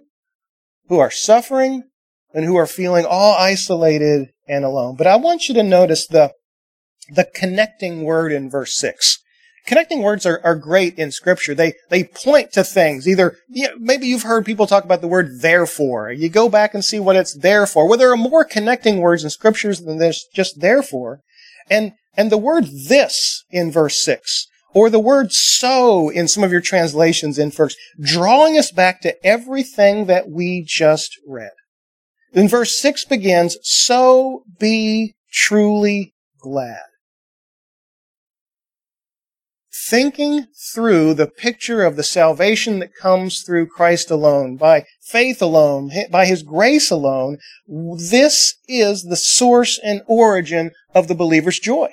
who 0.91 0.99
are 0.99 1.09
suffering, 1.09 1.83
and 2.33 2.43
who 2.43 2.57
are 2.57 2.67
feeling 2.67 3.05
all 3.05 3.33
isolated 3.35 4.27
and 4.45 4.65
alone. 4.65 4.97
But 4.97 5.07
I 5.07 5.15
want 5.15 5.47
you 5.47 5.55
to 5.55 5.63
notice 5.63 6.05
the, 6.05 6.33
the 7.09 7.29
connecting 7.33 8.03
word 8.03 8.33
in 8.33 8.49
verse 8.49 8.75
6. 8.75 9.17
Connecting 9.65 10.01
words 10.01 10.25
are, 10.25 10.41
are 10.43 10.57
great 10.57 10.99
in 10.99 11.09
scripture. 11.11 11.55
They, 11.55 11.75
they 11.89 12.03
point 12.03 12.51
to 12.51 12.65
things. 12.65 13.07
Either, 13.07 13.37
you 13.47 13.69
know, 13.69 13.75
maybe 13.79 14.05
you've 14.05 14.23
heard 14.23 14.45
people 14.45 14.67
talk 14.67 14.83
about 14.83 14.99
the 14.99 15.07
word 15.07 15.39
therefore. 15.39 16.11
You 16.11 16.27
go 16.27 16.49
back 16.49 16.73
and 16.73 16.83
see 16.83 16.99
what 16.99 17.15
it's 17.15 17.37
there 17.37 17.65
for. 17.65 17.87
Well, 17.87 17.97
there 17.97 18.11
are 18.11 18.17
more 18.17 18.43
connecting 18.43 18.99
words 18.99 19.23
in 19.23 19.29
scriptures 19.29 19.79
than 19.79 19.97
there's 19.97 20.25
just 20.35 20.59
therefore. 20.59 21.21
And, 21.69 21.93
and 22.17 22.29
the 22.29 22.37
word 22.37 22.65
this 22.65 23.45
in 23.49 23.71
verse 23.71 24.03
6 24.03 24.45
Or 24.73 24.89
the 24.89 24.99
word 24.99 25.31
so 25.31 26.09
in 26.09 26.27
some 26.27 26.43
of 26.43 26.51
your 26.51 26.61
translations 26.61 27.37
in 27.37 27.51
first, 27.51 27.77
drawing 28.01 28.57
us 28.57 28.71
back 28.71 29.01
to 29.01 29.25
everything 29.25 30.05
that 30.05 30.29
we 30.29 30.63
just 30.65 31.17
read. 31.27 31.51
Then 32.33 32.47
verse 32.47 32.79
6 32.79 33.05
begins, 33.05 33.57
so 33.61 34.43
be 34.59 35.15
truly 35.31 36.13
glad. 36.39 36.83
Thinking 39.73 40.47
through 40.73 41.15
the 41.15 41.27
picture 41.27 41.83
of 41.83 41.97
the 41.97 42.03
salvation 42.03 42.79
that 42.79 42.95
comes 42.95 43.41
through 43.41 43.67
Christ 43.67 44.09
alone, 44.09 44.55
by 44.55 44.85
faith 45.01 45.41
alone, 45.41 45.91
by 46.09 46.25
His 46.25 46.43
grace 46.43 46.89
alone, 46.89 47.39
this 47.67 48.55
is 48.69 49.03
the 49.03 49.17
source 49.17 49.77
and 49.83 50.01
origin 50.07 50.71
of 50.95 51.09
the 51.09 51.15
believer's 51.15 51.59
joy. 51.59 51.91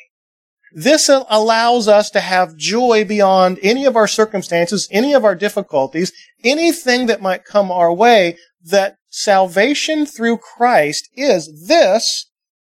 This 0.72 1.08
allows 1.08 1.88
us 1.88 2.10
to 2.10 2.20
have 2.20 2.56
joy 2.56 3.04
beyond 3.04 3.58
any 3.62 3.84
of 3.84 3.96
our 3.96 4.08
circumstances, 4.08 4.88
any 4.90 5.14
of 5.14 5.24
our 5.24 5.34
difficulties, 5.34 6.12
anything 6.44 7.06
that 7.06 7.22
might 7.22 7.44
come 7.44 7.70
our 7.70 7.92
way, 7.92 8.36
that 8.64 8.96
salvation 9.08 10.04
through 10.04 10.38
Christ 10.38 11.08
is 11.14 11.68
this, 11.68 12.26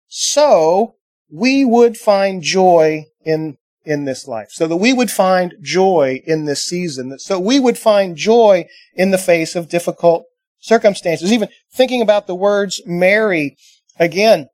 so 0.06 0.94
we 1.30 1.64
would 1.64 1.96
find 1.96 2.42
joy 2.42 3.06
in, 3.24 3.56
in 3.84 4.04
this 4.04 4.26
life. 4.26 4.48
So 4.50 4.66
that 4.66 4.76
we 4.76 4.92
would 4.92 5.10
find 5.10 5.54
joy 5.60 6.20
in 6.26 6.44
this 6.44 6.64
season. 6.64 7.18
So 7.18 7.38
we 7.38 7.60
would 7.60 7.78
find 7.78 8.16
joy 8.16 8.66
in 8.94 9.10
the 9.10 9.18
face 9.18 9.54
of 9.54 9.68
difficult 9.68 10.24
circumstances. 10.58 11.32
Even 11.32 11.48
thinking 11.72 12.02
about 12.02 12.26
the 12.26 12.34
words 12.34 12.82
Mary 12.86 13.56
again, 13.98 14.48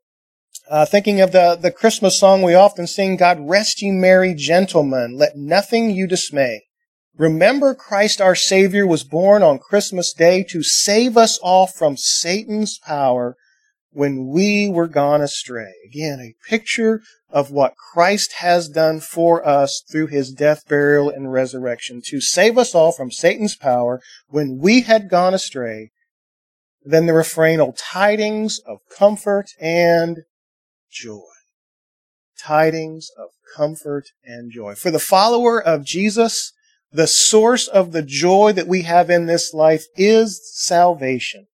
uh, 0.69 0.87
thinking 0.87 1.21
of 1.21 1.33
the, 1.33 1.57
the 1.61 1.71
Christmas 1.71 2.19
song 2.19 2.43
we 2.43 2.55
often 2.55 2.87
sing, 2.87 3.17
God 3.17 3.39
rest 3.41 3.83
you 3.83 3.93
merry 3.93 4.35
gentlemen, 4.35 5.17
let 5.17 5.37
nothing 5.37 5.91
you 5.91 6.07
dismay. 6.07 6.65
Remember 7.17 7.75
Christ 7.75 8.21
our 8.21 8.35
Savior 8.35 8.87
was 8.87 9.05
born 9.05 9.43
on 9.43 9.59
Christmas 9.59 10.13
Day 10.13 10.45
to 10.51 10.63
save 10.63 11.17
us 11.17 11.39
all 11.39 11.67
from 11.67 11.97
Satan's 11.97 12.79
power 12.79 13.37
when 13.91 14.27
we 14.27 14.69
were 14.69 14.89
gone 14.89 15.23
astray. 15.23 15.73
Again, 15.87 16.21
a 16.21 16.35
picture 16.47 17.01
of 17.31 17.51
what 17.51 17.75
Christ 17.93 18.35
has 18.41 18.69
done 18.69 19.01
for 19.01 19.47
us 19.47 19.83
through 19.91 20.09
his 20.09 20.31
death, 20.31 20.69
burial, 20.69 21.09
and 21.09 21.33
resurrection 21.33 22.03
to 22.09 22.21
save 22.21 22.59
us 22.59 22.75
all 22.75 22.93
from 22.93 23.11
Satan's 23.11 23.57
power 23.57 24.01
when 24.29 24.59
we 24.59 24.83
had 24.83 25.09
gone 25.09 25.33
astray. 25.33 25.91
Then 26.85 27.07
the 27.07 27.15
refrain, 27.15 27.61
tidings 27.73 28.61
of 28.67 28.81
comfort 28.95 29.47
and 29.59 30.19
joy. 31.03 31.23
Tidings 32.39 33.11
of 33.19 33.31
comfort 33.57 34.07
and 34.25 34.51
joy. 34.51 34.75
For 34.75 34.91
the 34.91 34.99
follower 34.99 35.63
of 35.63 35.85
Jesus, 35.85 36.53
the 36.93 37.07
source 37.07 37.67
of 37.69 37.93
the 37.93 38.03
joy 38.03 38.53
that 38.53 38.69
we 38.69 38.83
have 38.83 39.11
in 39.11 39.27
this 39.27 39.53
life 39.53 39.87
is 39.97 40.41
salvation. 40.55 41.47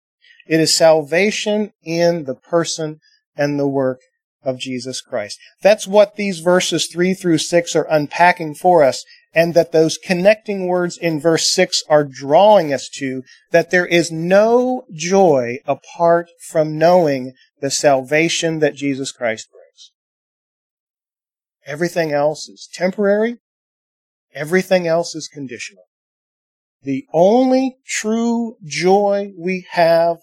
It 0.46 0.60
is 0.60 0.74
salvation 0.74 1.72
in 1.82 2.24
the 2.24 2.34
person 2.34 3.00
and 3.36 3.58
the 3.58 3.68
work 3.68 4.00
of 4.42 4.58
Jesus 4.58 5.00
Christ. 5.00 5.38
That's 5.62 5.86
what 5.86 6.16
these 6.16 6.40
verses 6.40 6.88
3 6.92 7.14
through 7.14 7.38
6 7.38 7.76
are 7.76 7.86
unpacking 7.88 8.54
for 8.54 8.82
us, 8.82 9.04
and 9.32 9.54
that 9.54 9.72
those 9.72 9.98
connecting 9.98 10.66
words 10.66 10.98
in 10.98 11.20
verse 11.20 11.54
6 11.54 11.84
are 11.88 12.04
drawing 12.04 12.72
us 12.72 12.88
to, 12.96 13.22
that 13.50 13.70
there 13.70 13.86
is 13.86 14.10
no 14.10 14.84
joy 14.92 15.58
apart 15.64 16.28
from 16.48 16.76
knowing 16.76 17.32
the 17.62 17.70
salvation 17.70 18.58
that 18.58 18.74
Jesus 18.74 19.12
Christ 19.12 19.48
brings. 19.50 19.92
Everything 21.64 22.12
else 22.12 22.48
is 22.48 22.68
temporary. 22.70 23.38
Everything 24.34 24.88
else 24.88 25.14
is 25.14 25.28
conditional. 25.28 25.84
The 26.82 27.06
only 27.14 27.76
true 27.86 28.56
joy 28.64 29.30
we 29.38 29.64
have 29.70 30.16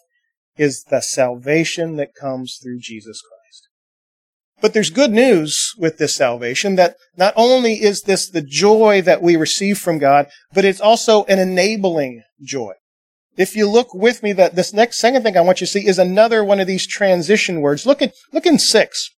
is 0.57 0.83
the 0.83 0.99
salvation 0.99 1.95
that 1.95 2.13
comes 2.13 2.59
through 2.61 2.79
Jesus 2.81 3.21
Christ. 3.21 3.69
But 4.59 4.73
there's 4.73 4.89
good 4.89 5.11
news 5.11 5.73
with 5.77 5.97
this 5.97 6.13
salvation 6.13 6.75
that 6.75 6.97
not 7.15 7.33
only 7.37 7.81
is 7.81 8.01
this 8.01 8.29
the 8.29 8.41
joy 8.41 9.01
that 9.03 9.21
we 9.21 9.37
receive 9.37 9.77
from 9.77 9.97
God, 9.97 10.27
but 10.53 10.65
it's 10.65 10.81
also 10.81 11.23
an 11.25 11.39
enabling 11.39 12.21
joy. 12.41 12.73
If 13.39 13.55
you 13.55 13.69
look 13.69 13.93
with 13.93 14.21
me, 14.21 14.33
that 14.33 14.57
this 14.57 14.73
next 14.73 14.97
second 14.97 15.23
thing 15.23 15.37
I 15.37 15.41
want 15.41 15.61
you 15.61 15.65
to 15.65 15.71
see 15.71 15.87
is 15.87 15.97
another 15.97 16.43
one 16.43 16.59
of 16.59 16.67
these 16.67 16.85
transition 16.85 17.61
words. 17.61 17.85
Look 17.85 18.01
at, 18.01 18.13
look 18.33 18.45
in 18.45 18.59
six. 18.59 19.11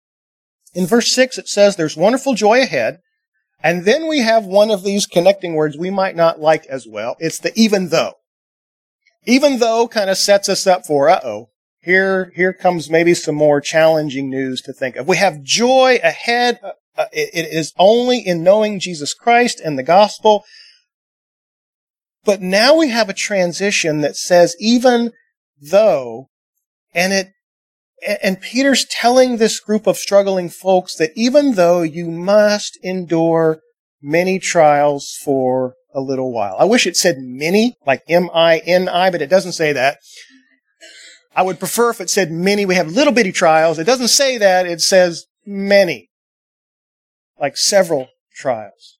In 0.73 0.85
verse 0.85 1.13
six, 1.15 1.37
it 1.37 1.47
says 1.47 1.77
there's 1.77 1.95
wonderful 1.95 2.33
joy 2.33 2.61
ahead. 2.61 2.99
And 3.63 3.85
then 3.85 4.09
we 4.09 4.19
have 4.19 4.43
one 4.43 4.71
of 4.71 4.83
these 4.83 5.07
connecting 5.07 5.53
words 5.53 5.77
we 5.77 5.89
might 5.89 6.17
not 6.17 6.41
like 6.41 6.65
as 6.65 6.85
well. 6.85 7.15
It's 7.19 7.39
the 7.39 7.53
even 7.55 7.89
though. 7.89 8.15
Even 9.25 9.59
though 9.59 9.87
kind 9.87 10.09
of 10.09 10.17
sets 10.17 10.49
us 10.49 10.67
up 10.67 10.85
for, 10.85 11.07
uh-oh, 11.07 11.47
here, 11.81 12.33
here 12.35 12.51
comes 12.51 12.89
maybe 12.89 13.13
some 13.13 13.35
more 13.35 13.61
challenging 13.61 14.29
news 14.29 14.61
to 14.63 14.73
think 14.73 14.97
of. 14.97 15.07
We 15.07 15.15
have 15.15 15.43
joy 15.43 15.97
ahead. 16.03 16.59
Uh, 16.61 16.71
uh 16.97 17.05
it, 17.13 17.29
it 17.33 17.53
is 17.53 17.71
only 17.79 18.19
in 18.19 18.43
knowing 18.43 18.81
Jesus 18.81 19.13
Christ 19.13 19.61
and 19.61 19.79
the 19.79 19.83
gospel 19.83 20.43
but 22.25 22.41
now 22.41 22.75
we 22.75 22.89
have 22.89 23.09
a 23.09 23.13
transition 23.13 24.01
that 24.01 24.15
says, 24.15 24.55
even 24.59 25.11
though, 25.61 26.29
and 26.93 27.13
it, 27.13 27.27
and 28.23 28.41
Peter's 28.41 28.85
telling 28.85 29.37
this 29.37 29.59
group 29.59 29.87
of 29.87 29.97
struggling 29.97 30.49
folks 30.49 30.95
that 30.95 31.11
even 31.15 31.55
though 31.55 31.81
you 31.81 32.09
must 32.09 32.77
endure 32.81 33.59
many 34.01 34.39
trials 34.39 35.17
for 35.23 35.73
a 35.93 35.99
little 35.99 36.31
while. 36.31 36.55
I 36.57 36.65
wish 36.65 36.87
it 36.87 36.95
said 36.95 37.17
many, 37.19 37.75
like 37.85 38.03
M-I-N-I, 38.07 39.09
but 39.09 39.21
it 39.21 39.29
doesn't 39.29 39.53
say 39.53 39.73
that. 39.73 39.97
I 41.35 41.41
would 41.41 41.59
prefer 41.59 41.89
if 41.89 41.99
it 41.99 42.09
said 42.09 42.31
many. 42.31 42.65
We 42.65 42.75
have 42.75 42.91
little 42.91 43.13
bitty 43.13 43.31
trials. 43.31 43.79
It 43.79 43.85
doesn't 43.85 44.09
say 44.09 44.37
that. 44.37 44.65
It 44.65 44.81
says 44.81 45.25
many. 45.45 46.09
Like 47.39 47.57
several 47.57 48.09
trials 48.35 48.99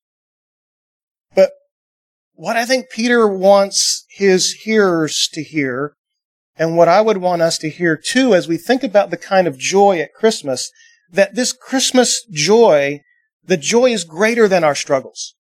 what 2.40 2.56
I 2.56 2.64
think 2.64 2.90
Peter 2.90 3.28
wants 3.28 4.06
his 4.08 4.54
hearers 4.64 5.28
to 5.34 5.44
hear, 5.44 5.96
and 6.56 6.78
what 6.78 6.88
I 6.88 7.02
would 7.02 7.18
want 7.18 7.42
us 7.42 7.58
to 7.58 7.70
hear 7.70 7.98
too 7.98 8.34
as 8.34 8.48
we 8.48 8.56
think 8.56 8.82
about 8.82 9.10
the 9.10 9.18
kind 9.18 9.46
of 9.46 9.58
joy 9.58 10.00
at 10.00 10.14
Christmas, 10.14 10.72
that 11.12 11.36
this 11.36 11.52
Christmas 11.52 12.26
joy, 12.32 13.02
the 13.44 13.58
joy 13.58 13.92
is 13.92 14.06
greater 14.06 14.48
than 14.48 14.64
our 14.64 14.74
struggles. 14.74 15.36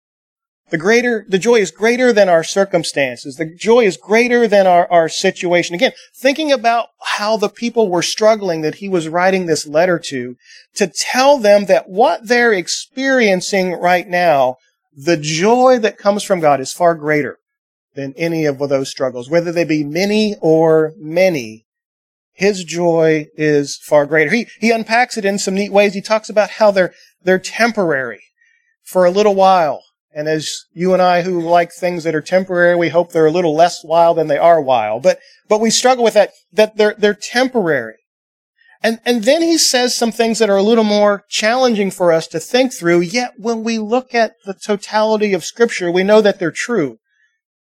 The 0.70 0.78
greater, 0.78 1.26
the 1.28 1.38
joy 1.38 1.56
is 1.56 1.72
greater 1.72 2.12
than 2.12 2.28
our 2.28 2.44
circumstances. 2.44 3.38
The 3.38 3.52
joy 3.52 3.86
is 3.86 3.96
greater 3.96 4.46
than 4.46 4.68
our, 4.68 4.88
our 4.88 5.08
situation. 5.08 5.74
Again, 5.74 5.92
thinking 6.16 6.52
about 6.52 6.90
how 7.02 7.36
the 7.36 7.48
people 7.48 7.90
were 7.90 8.02
struggling 8.02 8.60
that 8.60 8.76
he 8.76 8.88
was 8.88 9.08
writing 9.08 9.46
this 9.46 9.66
letter 9.66 9.98
to, 10.10 10.36
to 10.76 10.86
tell 10.86 11.38
them 11.38 11.64
that 11.64 11.88
what 11.88 12.28
they're 12.28 12.52
experiencing 12.52 13.72
right 13.72 14.06
now 14.06 14.58
the 14.96 15.16
joy 15.16 15.78
that 15.80 15.98
comes 15.98 16.22
from 16.22 16.40
God 16.40 16.60
is 16.60 16.72
far 16.72 16.94
greater 16.94 17.38
than 17.94 18.14
any 18.16 18.44
of 18.44 18.58
those 18.58 18.90
struggles, 18.90 19.30
whether 19.30 19.52
they 19.52 19.64
be 19.64 19.84
many 19.84 20.36
or 20.40 20.92
many. 20.98 21.64
His 22.32 22.64
joy 22.64 23.28
is 23.36 23.76
far 23.76 24.06
greater. 24.06 24.30
He, 24.30 24.48
he 24.58 24.72
unpacks 24.72 25.16
it 25.16 25.24
in 25.24 25.38
some 25.38 25.54
neat 25.54 25.70
ways. 25.70 25.94
He 25.94 26.00
talks 26.00 26.28
about 26.28 26.50
how 26.50 26.72
they're, 26.72 26.92
they're 27.22 27.38
temporary 27.38 28.24
for 28.82 29.04
a 29.04 29.10
little 29.10 29.36
while. 29.36 29.82
And 30.12 30.28
as 30.28 30.52
you 30.72 30.92
and 30.92 31.02
I 31.02 31.22
who 31.22 31.40
like 31.40 31.72
things 31.72 32.04
that 32.04 32.14
are 32.14 32.20
temporary, 32.20 32.76
we 32.76 32.88
hope 32.88 33.12
they're 33.12 33.26
a 33.26 33.32
little 33.32 33.54
less 33.54 33.84
wild 33.84 34.18
than 34.18 34.26
they 34.26 34.38
are 34.38 34.60
wild. 34.60 35.02
But, 35.02 35.20
but 35.48 35.60
we 35.60 35.70
struggle 35.70 36.04
with 36.04 36.14
that, 36.14 36.32
that 36.52 36.76
they're, 36.76 36.94
they're 36.98 37.14
temporary. 37.14 37.96
And, 38.84 39.00
and 39.06 39.24
then 39.24 39.40
he 39.40 39.56
says 39.56 39.96
some 39.96 40.12
things 40.12 40.38
that 40.38 40.50
are 40.50 40.58
a 40.58 40.62
little 40.62 40.84
more 40.84 41.24
challenging 41.30 41.90
for 41.90 42.12
us 42.12 42.26
to 42.28 42.38
think 42.38 42.74
through, 42.74 43.00
yet 43.00 43.32
when 43.38 43.64
we 43.64 43.78
look 43.78 44.14
at 44.14 44.34
the 44.44 44.52
totality 44.52 45.32
of 45.32 45.42
scripture, 45.42 45.90
we 45.90 46.02
know 46.02 46.20
that 46.20 46.38
they're 46.38 46.52
true. 46.52 46.98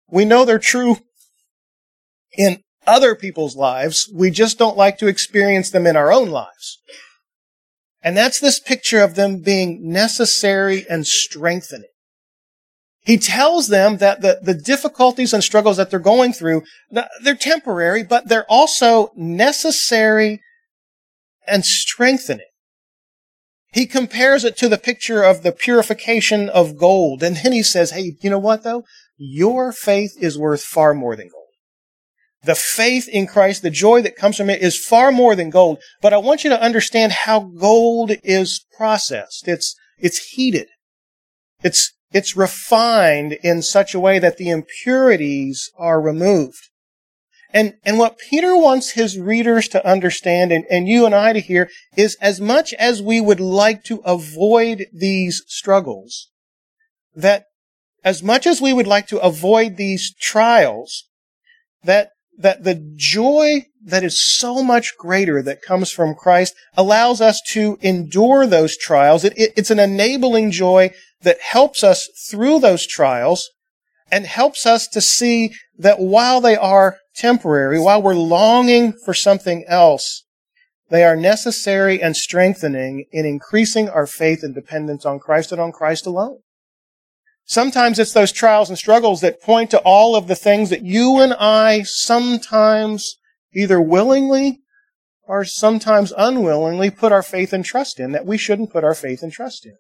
We 0.10 0.24
know 0.24 0.46
they're 0.46 0.58
true 0.58 1.00
in 2.38 2.62
other 2.88 3.14
people's 3.14 3.58
lives. 3.58 4.10
We 4.16 4.32
just 4.32 4.58
don't 4.58 4.78
like 4.78 4.98
to 5.00 5.08
experience 5.08 5.70
them 5.70 5.86
in 5.86 5.98
our 5.98 6.14
own 6.14 6.30
lives. 6.30 6.80
And 8.02 8.16
that's 8.16 8.40
this 8.40 8.62
picture 8.62 9.02
of 9.02 9.16
them 9.16 9.42
being 9.42 9.92
necessary 9.92 10.86
and 10.90 11.06
strengthening. 11.06 11.90
He 13.02 13.18
tells 13.18 13.68
them 13.68 13.98
that 13.98 14.22
the, 14.22 14.40
the 14.42 14.54
difficulties 14.54 15.34
and 15.34 15.44
struggles 15.44 15.76
that 15.76 15.90
they're 15.90 16.00
going 16.00 16.32
through, 16.32 16.64
they're 17.22 17.36
temporary, 17.36 18.04
but 18.04 18.30
they're 18.30 18.50
also 18.50 19.12
necessary 19.18 20.40
and 21.52 21.64
strengthen 21.66 22.40
it. 22.40 22.48
He 23.74 23.86
compares 23.86 24.44
it 24.44 24.58
to 24.58 24.70
the 24.70 24.78
picture 24.78 25.22
of 25.22 25.44
the 25.44 25.52
purification 25.52 26.50
of 26.50 26.78
gold. 26.78 27.22
And 27.22 27.38
then 27.38 27.52
he 27.52 27.64
says, 27.64 27.92
hey, 27.92 28.16
you 28.22 28.30
know 28.30 28.40
what 28.40 28.64
though? 28.64 28.84
Your 29.18 29.72
faith 29.72 30.14
is 30.20 30.38
worth 30.38 30.64
far 30.64 30.94
more 30.94 31.16
than 31.16 31.28
gold. 31.28 31.54
The 32.44 32.56
faith 32.56 33.08
in 33.08 33.28
Christ, 33.28 33.62
the 33.62 33.70
joy 33.70 34.02
that 34.02 34.16
comes 34.16 34.38
from 34.38 34.50
it 34.50 34.62
is 34.62 34.84
far 34.84 35.12
more 35.12 35.36
than 35.36 35.52
gold. 35.52 35.78
But 36.02 36.14
I 36.14 36.18
want 36.18 36.44
you 36.44 36.50
to 36.50 36.60
understand 36.62 37.12
how 37.12 37.42
gold 37.42 38.14
is 38.24 38.66
processed. 38.76 39.48
It's, 39.48 39.76
it's 40.00 40.32
heated. 40.32 40.68
It's, 41.62 41.94
It's 42.12 42.36
refined 42.36 43.38
in 43.42 43.62
such 43.62 43.94
a 43.94 44.00
way 44.00 44.20
that 44.20 44.36
the 44.38 44.50
impurities 44.50 45.70
are 45.78 46.02
removed. 46.02 46.71
And, 47.54 47.74
and 47.84 47.98
what 47.98 48.18
Peter 48.18 48.56
wants 48.56 48.92
his 48.92 49.18
readers 49.18 49.68
to 49.70 49.86
understand 49.86 50.52
and, 50.52 50.66
and 50.70 50.88
you 50.88 51.06
and 51.06 51.14
I 51.14 51.34
to 51.34 51.40
hear 51.40 51.70
is 51.98 52.16
as 52.22 52.40
much 52.40 52.74
as 52.76 53.02
we 53.02 53.20
would 53.20 53.40
like 53.40 53.84
to 53.86 53.98
avoid 54.06 54.88
these 54.94 55.44
struggles, 55.48 56.30
that 57.14 57.46
as 58.04 58.24
much 58.24 58.48
as 58.48 58.62
we 58.62 58.74
would 58.74 58.88
like 58.88 59.08
to 59.08 59.20
avoid 59.20 59.78
these 59.78 60.14
trials, 60.16 61.08
that, 61.84 62.12
that 62.38 62.64
the 62.64 62.82
joy 62.96 63.66
that 63.84 64.04
is 64.04 64.24
so 64.24 64.64
much 64.64 64.96
greater 64.98 65.42
that 65.42 65.62
comes 65.62 65.92
from 65.92 66.16
Christ 66.16 66.56
allows 66.76 67.20
us 67.20 67.42
to 67.50 67.78
endure 67.82 68.48
those 68.48 68.78
trials. 68.78 69.24
It, 69.24 69.34
it, 69.38 69.54
it's 69.58 69.72
an 69.72 69.80
enabling 69.80 70.52
joy 70.52 70.92
that 71.22 71.40
helps 71.42 71.84
us 71.84 72.08
through 72.30 72.60
those 72.60 72.88
trials 72.88 73.50
and 74.12 74.26
helps 74.26 74.66
us 74.66 74.88
to 74.90 75.02
see 75.02 75.54
that 75.78 76.00
while 76.00 76.42
they 76.42 76.56
are 76.56 76.98
temporary, 77.16 77.80
while 77.80 78.02
we're 78.02 78.14
longing 78.16 78.94
for 78.94 79.14
something 79.14 79.64
else, 79.68 80.24
they 80.90 81.04
are 81.04 81.16
necessary 81.16 82.02
and 82.02 82.18
strengthening 82.18 83.06
in 83.12 83.26
increasing 83.26 83.90
our 83.90 84.06
faith 84.06 84.44
and 84.44 84.54
dependence 84.54 85.06
on 85.06 85.20
Christ 85.20 85.52
and 85.52 85.62
on 85.62 85.72
Christ 85.72 86.06
alone. 86.06 86.40
Sometimes 87.46 87.98
it's 87.98 88.14
those 88.14 88.32
trials 88.32 88.70
and 88.70 88.78
struggles 88.78 89.22
that 89.22 89.42
point 89.42 89.72
to 89.72 89.80
all 89.80 90.16
of 90.16 90.28
the 90.28 90.36
things 90.36 90.70
that 90.70 90.84
you 90.84 91.20
and 91.20 91.34
I 91.34 91.84
sometimes 91.84 93.18
either 93.54 93.82
willingly 93.82 94.62
or 95.24 95.46
sometimes 95.46 96.14
unwillingly 96.18 96.90
put 96.90 97.12
our 97.12 97.24
faith 97.24 97.54
and 97.54 97.64
trust 97.64 98.00
in 98.00 98.12
that 98.12 98.26
we 98.26 98.38
shouldn't 98.38 98.72
put 98.72 98.84
our 98.84 98.94
faith 98.94 99.24
and 99.24 99.32
trust 99.32 99.66
in. 99.66 99.78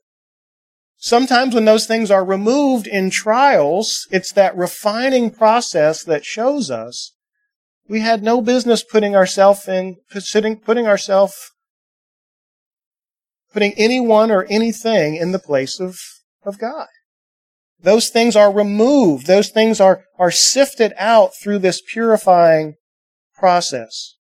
Sometimes 0.98 1.56
when 1.56 1.66
those 1.66 1.88
things 1.88 2.12
are 2.12 2.24
removed 2.24 2.88
in 2.88 3.10
trials, 3.10 4.08
it's 4.12 4.32
that 4.34 4.56
refining 4.56 5.32
process 5.32 6.04
that 6.04 6.24
shows 6.24 6.70
us 6.70 7.14
we 7.92 8.00
had 8.00 8.24
no 8.24 8.42
business 8.42 8.84
putting 8.84 9.18
ourselves 9.18 9.68
in, 9.68 9.98
putting, 10.10 10.56
putting 10.56 10.88
ourselves, 10.88 11.52
putting 13.52 13.74
anyone 13.74 14.32
or 14.32 14.48
anything 14.50 15.18
in 15.18 15.34
the 15.34 15.40
place 15.40 15.78
of, 15.78 16.00
of 16.46 16.58
God. 16.58 16.88
Those 17.84 18.08
things 18.08 18.38
are 18.38 18.50
removed. 18.50 19.28
Those 19.28 19.50
things 19.50 19.82
are, 19.82 20.06
are 20.18 20.32
sifted 20.32 20.94
out 20.98 21.32
through 21.44 21.60
this 21.60 21.82
purifying 21.86 22.76
process. 23.38 24.16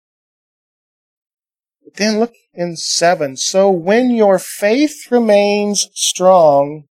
But 1.84 1.94
then 1.94 2.18
look 2.18 2.32
in 2.52 2.74
7. 2.74 3.36
So 3.36 3.70
when 3.70 4.10
your 4.10 4.40
faith 4.40 5.12
remains 5.12 5.86
strong 5.94 6.86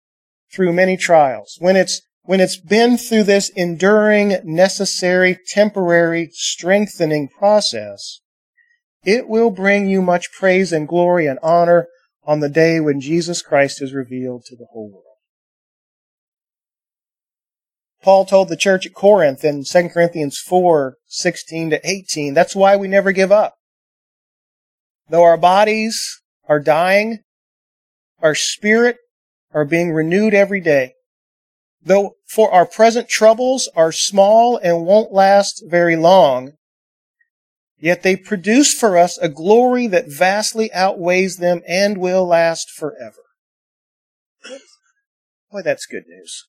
through 0.53 0.73
many 0.73 0.97
trials, 0.97 1.55
when 1.59 1.77
it's 1.77 2.01
when 2.25 2.39
it's 2.39 2.57
been 2.57 2.97
through 2.97 3.23
this 3.23 3.49
enduring, 3.49 4.37
necessary, 4.43 5.37
temporary, 5.47 6.29
strengthening 6.33 7.29
process, 7.29 8.21
it 9.03 9.27
will 9.27 9.51
bring 9.51 9.87
you 9.87 10.01
much 10.01 10.31
praise 10.31 10.73
and 10.73 10.87
glory 10.87 11.27
and 11.27 11.37
honor 11.43 11.87
on 12.23 12.39
the 12.39 12.49
day 12.49 12.79
when 12.79 12.99
Jesus 12.99 13.43
Christ 13.43 13.81
is 13.81 13.93
revealed 13.93 14.43
to 14.45 14.55
the 14.55 14.65
whole 14.71 14.89
world. 14.89 15.03
Paul 18.01 18.25
told 18.25 18.49
the 18.49 18.57
church 18.57 18.85
at 18.85 18.93
Corinth 18.93 19.43
in 19.43 19.63
2 19.63 19.89
Corinthians 19.89 20.39
4, 20.39 20.97
16 21.05 21.69
to 21.71 21.87
18, 21.87 22.33
that's 22.33 22.55
why 22.55 22.75
we 22.75 22.87
never 22.87 23.11
give 23.11 23.31
up. 23.31 23.55
Though 25.09 25.23
our 25.23 25.37
bodies 25.37 26.21
are 26.47 26.59
dying, 26.59 27.19
our 28.19 28.35
spirit 28.35 28.97
are 29.53 29.65
being 29.65 29.91
renewed 29.91 30.33
every 30.33 30.61
day. 30.61 30.94
Though 31.85 32.15
for 32.25 32.51
our 32.51 32.65
present 32.65 33.07
troubles 33.07 33.69
are 33.75 33.91
small 33.91 34.57
and 34.57 34.87
won't 34.87 35.13
last 35.13 35.63
very 35.67 35.95
long, 35.95 36.53
yet 37.77 38.01
they 38.01 38.15
produce 38.15 38.73
for 38.73 38.97
us 38.97 39.19
a 39.19 39.29
glory 39.29 39.85
that 39.87 40.07
vastly 40.07 40.73
outweighs 40.73 41.37
them 41.37 41.61
and 41.67 41.99
will 41.99 42.25
last 42.25 42.71
forever. 42.71 43.21
Boy, 45.51 45.61
that's 45.61 45.85
good 45.85 46.05
news. 46.07 46.47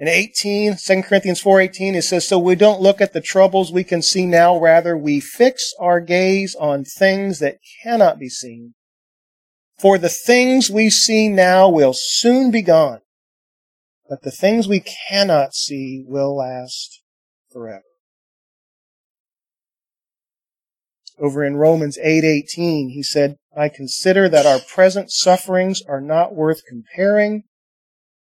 In 0.00 0.08
18, 0.08 0.76
2 0.76 1.02
Corinthians 1.02 1.40
4:18 1.40 1.94
it 1.94 2.02
says 2.02 2.26
so 2.26 2.38
we 2.38 2.56
don't 2.56 2.80
look 2.80 3.00
at 3.00 3.12
the 3.12 3.20
troubles 3.20 3.72
we 3.72 3.84
can 3.84 4.02
see 4.02 4.26
now 4.26 4.58
rather 4.58 4.96
we 4.96 5.20
fix 5.20 5.72
our 5.78 6.00
gaze 6.00 6.54
on 6.56 6.84
things 6.84 7.38
that 7.38 7.58
cannot 7.82 8.18
be 8.18 8.28
seen. 8.28 8.74
For 9.78 9.96
the 9.96 10.08
things 10.08 10.70
we 10.70 10.90
see 10.90 11.28
now 11.28 11.68
will 11.68 11.94
soon 11.94 12.50
be 12.50 12.62
gone, 12.62 13.00
but 14.08 14.22
the 14.22 14.32
things 14.32 14.66
we 14.66 14.80
cannot 14.80 15.54
see 15.54 16.04
will 16.06 16.36
last 16.36 17.00
forever. 17.52 17.84
Over 21.20 21.44
in 21.44 21.56
Romans 21.56 21.98
8:18 21.98 22.90
he 22.90 23.02
said, 23.02 23.36
I 23.56 23.68
consider 23.68 24.28
that 24.28 24.46
our 24.46 24.60
present 24.60 25.10
sufferings 25.10 25.82
are 25.82 26.00
not 26.00 26.34
worth 26.34 26.64
comparing 26.64 27.44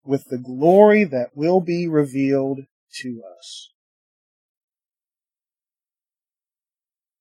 with 0.05 0.25
the 0.27 0.39
glory 0.39 1.05
that 1.05 1.31
will 1.35 1.61
be 1.61 1.89
revealed 1.89 2.61
to 3.01 3.23
us. 3.39 3.71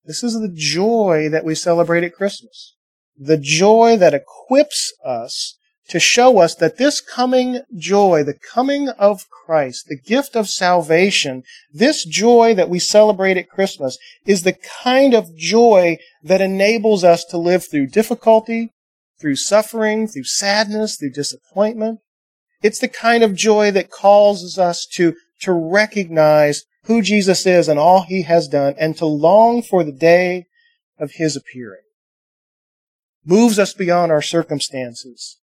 This 0.05 0.21
is 0.21 0.33
the 0.33 0.51
joy 0.53 1.29
that 1.29 1.45
we 1.45 1.55
celebrate 1.55 2.03
at 2.03 2.13
Christmas. 2.13 2.75
The 3.17 3.37
joy 3.37 3.97
that 3.97 4.13
equips 4.13 4.93
us 5.05 5.57
to 5.89 5.99
show 5.99 6.39
us 6.39 6.55
that 6.55 6.77
this 6.77 7.01
coming 7.01 7.61
joy, 7.77 8.23
the 8.23 8.37
coming 8.53 8.89
of 8.89 9.29
Christ, 9.29 9.87
the 9.87 9.99
gift 9.99 10.35
of 10.35 10.49
salvation, 10.49 11.43
this 11.71 12.05
joy 12.05 12.53
that 12.55 12.69
we 12.69 12.79
celebrate 12.79 13.37
at 13.37 13.49
Christmas 13.49 13.97
is 14.25 14.43
the 14.43 14.57
kind 14.83 15.13
of 15.13 15.35
joy 15.35 15.97
that 16.23 16.41
enables 16.41 17.03
us 17.03 17.25
to 17.25 17.37
live 17.37 17.65
through 17.69 17.87
difficulty, 17.87 18.71
through 19.19 19.35
suffering, 19.35 20.07
through 20.07 20.23
sadness, 20.23 20.97
through 20.97 21.11
disappointment, 21.11 21.99
it's 22.63 22.79
the 22.79 22.87
kind 22.87 23.23
of 23.23 23.35
joy 23.35 23.71
that 23.71 23.91
causes 23.91 24.57
us 24.57 24.87
to, 24.93 25.15
to 25.41 25.51
recognize 25.51 26.63
who 26.85 27.01
Jesus 27.01 27.45
is 27.45 27.67
and 27.67 27.77
all 27.77 28.03
he 28.03 28.23
has 28.23 28.47
done 28.47 28.73
and 28.79 28.97
to 28.97 29.05
long 29.05 29.61
for 29.61 29.83
the 29.83 29.91
day 29.91 30.45
of 30.97 31.11
his 31.11 31.35
appearing. 31.35 31.82
Moves 33.25 33.57
us 33.57 33.73
beyond 33.73 34.11
our 34.11 34.21
circumstances. 34.21 35.37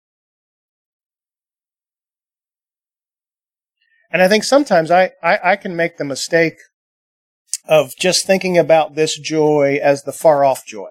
And 4.10 4.22
I 4.22 4.28
think 4.28 4.44
sometimes 4.44 4.90
I, 4.90 5.12
I, 5.22 5.38
I, 5.44 5.56
can 5.56 5.76
make 5.76 5.98
the 5.98 6.04
mistake 6.04 6.56
of 7.68 7.94
just 7.96 8.26
thinking 8.26 8.56
about 8.56 8.94
this 8.94 9.18
joy 9.18 9.78
as 9.82 10.04
the 10.04 10.12
far 10.12 10.44
off 10.44 10.64
joy. 10.64 10.88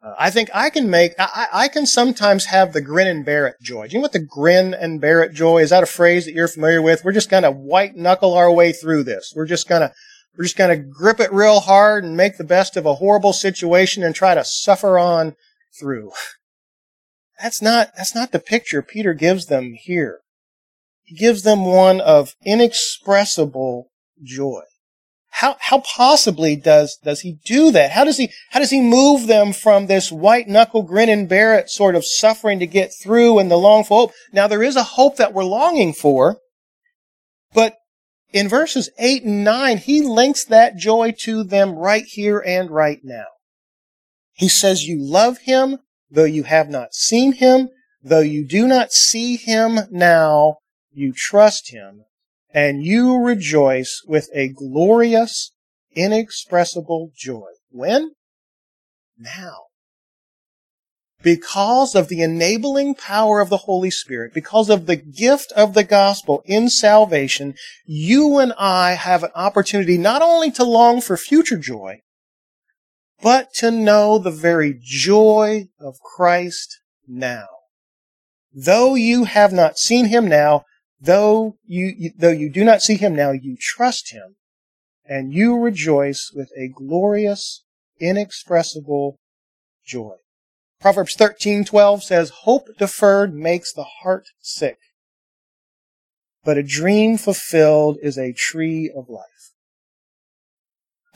Uh, 0.00 0.14
I 0.18 0.30
think 0.30 0.48
I 0.54 0.70
can 0.70 0.88
make, 0.88 1.14
I, 1.18 1.48
I, 1.52 1.68
can 1.68 1.86
sometimes 1.86 2.46
have 2.46 2.72
the 2.72 2.80
grin 2.80 3.08
and 3.08 3.24
bear 3.24 3.48
it 3.48 3.56
joy. 3.60 3.88
Do 3.88 3.92
you 3.92 3.98
know 3.98 4.02
what 4.02 4.12
the 4.12 4.20
grin 4.20 4.74
and 4.74 5.00
bear 5.00 5.22
it 5.22 5.32
joy 5.32 5.62
is? 5.62 5.70
That 5.70 5.82
a 5.82 5.86
phrase 5.86 6.24
that 6.26 6.34
you're 6.34 6.46
familiar 6.46 6.80
with? 6.80 7.04
We're 7.04 7.12
just 7.12 7.30
going 7.30 7.42
to 7.42 7.50
white 7.50 7.96
knuckle 7.96 8.34
our 8.34 8.50
way 8.50 8.72
through 8.72 9.02
this. 9.04 9.32
We're 9.34 9.46
just 9.46 9.68
going 9.68 9.82
to, 9.82 9.92
we're 10.38 10.44
just 10.44 10.56
going 10.56 10.76
to 10.76 10.84
grip 10.84 11.18
it 11.18 11.32
real 11.32 11.60
hard 11.60 12.04
and 12.04 12.16
make 12.16 12.36
the 12.36 12.44
best 12.44 12.76
of 12.76 12.86
a 12.86 12.94
horrible 12.94 13.32
situation 13.32 14.04
and 14.04 14.14
try 14.14 14.34
to 14.36 14.44
suffer 14.44 14.98
on 15.00 15.34
through. 15.78 16.12
That's 17.40 17.60
not, 17.60 17.90
that's 17.96 18.14
not 18.14 18.32
the 18.32 18.38
picture 18.38 18.80
Peter 18.80 19.12
gives 19.12 19.46
them 19.46 19.74
here. 19.76 20.20
He 21.02 21.16
gives 21.16 21.42
them 21.42 21.64
one 21.64 22.00
of 22.00 22.34
inexpressible 22.44 23.90
joy 24.22 24.62
how, 25.34 25.56
how 25.58 25.80
possibly 25.80 26.54
does, 26.54 26.96
does 27.02 27.22
he 27.22 27.38
do 27.44 27.72
that? 27.72 27.90
How 27.90 28.04
does 28.04 28.16
he, 28.16 28.30
how 28.50 28.60
does 28.60 28.70
he 28.70 28.80
move 28.80 29.26
them 29.26 29.52
from 29.52 29.86
this 29.86 30.12
white 30.12 30.46
knuckle 30.46 30.84
grin 30.84 31.08
and 31.08 31.28
bear 31.28 31.58
it 31.58 31.68
sort 31.68 31.96
of 31.96 32.06
suffering 32.06 32.60
to 32.60 32.68
get 32.68 32.92
through 32.94 33.40
and 33.40 33.50
the 33.50 33.56
long 33.56 33.82
for 33.82 33.98
hope? 33.98 34.12
Now 34.32 34.46
there 34.46 34.62
is 34.62 34.76
a 34.76 34.84
hope 34.84 35.16
that 35.16 35.34
we're 35.34 35.42
longing 35.42 35.92
for, 35.92 36.38
but 37.52 37.74
in 38.32 38.48
verses 38.48 38.90
8 38.96 39.24
and 39.24 39.42
9, 39.42 39.78
he 39.78 40.02
links 40.02 40.44
that 40.44 40.76
joy 40.76 41.12
to 41.22 41.42
them 41.42 41.74
right 41.74 42.04
here 42.04 42.38
and 42.38 42.70
right 42.70 43.00
now. 43.02 43.26
He 44.34 44.48
says, 44.48 44.86
you 44.86 44.98
love 45.00 45.38
him, 45.38 45.78
though 46.10 46.24
you 46.24 46.42
have 46.42 46.68
not 46.68 46.92
seen 46.92 47.32
him, 47.32 47.68
though 48.02 48.20
you 48.20 48.46
do 48.46 48.66
not 48.66 48.92
see 48.92 49.36
him 49.36 49.78
now, 49.90 50.58
you 50.92 51.12
trust 51.12 51.70
him 51.70 52.04
and 52.52 52.84
you 52.84 53.18
rejoice 53.18 54.02
with 54.06 54.28
a 54.34 54.48
glorious, 54.48 55.52
inexpressible 55.94 57.10
joy. 57.16 57.50
When? 57.70 58.12
Now. 59.18 59.56
Because 61.22 61.94
of 61.94 62.08
the 62.08 62.20
enabling 62.20 62.96
power 62.96 63.40
of 63.40 63.48
the 63.48 63.56
Holy 63.56 63.90
Spirit, 63.90 64.34
because 64.34 64.68
of 64.68 64.86
the 64.86 64.96
gift 64.96 65.52
of 65.52 65.74
the 65.74 65.84
gospel 65.84 66.42
in 66.44 66.68
salvation, 66.68 67.54
you 67.86 68.38
and 68.38 68.52
I 68.58 68.92
have 68.92 69.22
an 69.22 69.30
opportunity 69.34 69.96
not 69.96 70.22
only 70.22 70.50
to 70.52 70.64
long 70.64 71.00
for 71.00 71.16
future 71.16 71.56
joy, 71.56 72.02
but 73.24 73.54
to 73.54 73.70
know 73.70 74.18
the 74.18 74.30
very 74.30 74.78
joy 74.78 75.66
of 75.80 75.98
Christ 75.98 76.80
now. 77.08 77.46
Though 78.52 78.94
you 78.94 79.24
have 79.24 79.50
not 79.50 79.78
seen 79.78 80.08
him 80.08 80.28
now, 80.28 80.66
though 81.00 81.56
you, 81.64 82.12
though 82.18 82.28
you 82.28 82.50
do 82.50 82.64
not 82.64 82.82
see 82.82 82.96
him 82.96 83.16
now, 83.16 83.30
you 83.30 83.56
trust 83.58 84.12
him 84.12 84.36
and 85.06 85.32
you 85.32 85.58
rejoice 85.58 86.32
with 86.34 86.50
a 86.54 86.68
glorious, 86.68 87.64
inexpressible 87.98 89.18
joy. 89.86 90.16
Proverbs 90.78 91.16
13:12 91.16 92.04
says, 92.04 92.28
"Hope 92.28 92.68
deferred 92.76 93.32
makes 93.32 93.72
the 93.72 93.88
heart 94.02 94.26
sick, 94.42 94.76
but 96.44 96.58
a 96.58 96.62
dream 96.62 97.16
fulfilled 97.16 97.96
is 98.02 98.18
a 98.18 98.34
tree 98.34 98.92
of 98.94 99.08
life." 99.08 99.33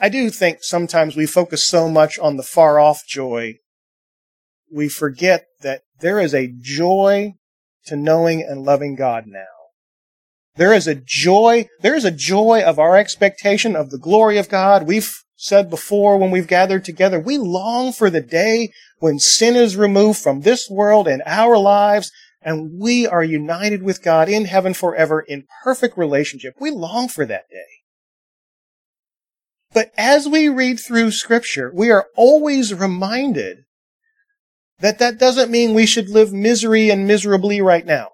I 0.01 0.09
do 0.09 0.31
think 0.31 0.59
sometimes 0.63 1.17
we 1.17 1.27
focus 1.27 1.67
so 1.67 1.89
much 1.89 2.19
on 2.19 2.37
the 2.37 2.43
far 2.43 2.79
off 2.79 3.07
joy, 3.07 3.59
we 4.73 4.89
forget 4.89 5.47
that 5.63 5.83
there 6.01 6.21
is 6.21 6.35
a 6.35 6.53
joy 6.61 7.35
to 7.87 7.97
knowing 7.97 8.43
and 8.43 8.63
loving 8.63 8.95
God 8.95 9.25
now. 9.27 9.47
There 10.57 10.73
is 10.73 10.87
a 10.87 10.95
joy, 10.95 11.69
there 11.81 11.95
is 11.95 12.05
a 12.05 12.11
joy 12.11 12.63
of 12.65 12.79
our 12.79 12.97
expectation 12.97 13.75
of 13.75 13.91
the 13.91 13.99
glory 13.99 14.39
of 14.39 14.49
God. 14.49 14.87
We've 14.87 15.13
said 15.37 15.71
before 15.71 16.19
when 16.19 16.31
we've 16.31 16.49
gathered 16.49 16.85
together, 16.85 17.19
we 17.19 17.39
long 17.39 17.93
for 17.93 18.11
the 18.11 18.21
day 18.21 18.71
when 18.99 19.19
sin 19.19 19.57
is 19.57 19.77
removed 19.77 20.19
from 20.21 20.41
this 20.41 20.69
world 20.69 21.07
and 21.07 21.23
our 21.27 21.57
lives 21.57 22.11
and 22.43 22.81
we 22.81 23.07
are 23.07 23.23
united 23.23 23.83
with 23.83 24.03
God 24.03 24.29
in 24.29 24.45
heaven 24.45 24.75
forever 24.75 25.21
in 25.21 25.47
perfect 25.63 25.97
relationship. 25.97 26.55
We 26.61 26.71
long 26.71 27.09
for 27.09 27.25
that 27.27 27.49
day. 27.51 27.78
But 29.79 29.93
as 29.97 30.27
we 30.27 30.49
read 30.49 30.81
through 30.81 31.13
scripture, 31.13 31.71
we 31.73 31.89
are 31.93 32.09
always 32.17 32.75
reminded 32.75 33.59
that 34.81 34.99
that 34.99 35.21
doesn't 35.21 35.53
mean 35.53 35.73
we 35.73 35.87
should 35.87 36.09
live 36.09 36.33
misery 36.33 36.91
and 36.91 37.07
miserably 37.07 37.61
right 37.61 37.87
now. 37.87 38.09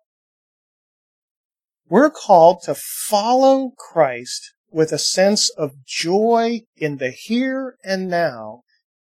We're 1.88 2.10
called 2.10 2.60
to 2.64 2.74
follow 2.74 3.70
Christ 3.78 4.52
with 4.70 4.92
a 4.92 4.98
sense 4.98 5.48
of 5.56 5.86
joy 5.86 6.64
in 6.76 6.98
the 6.98 7.08
here 7.08 7.76
and 7.82 8.10
now, 8.10 8.60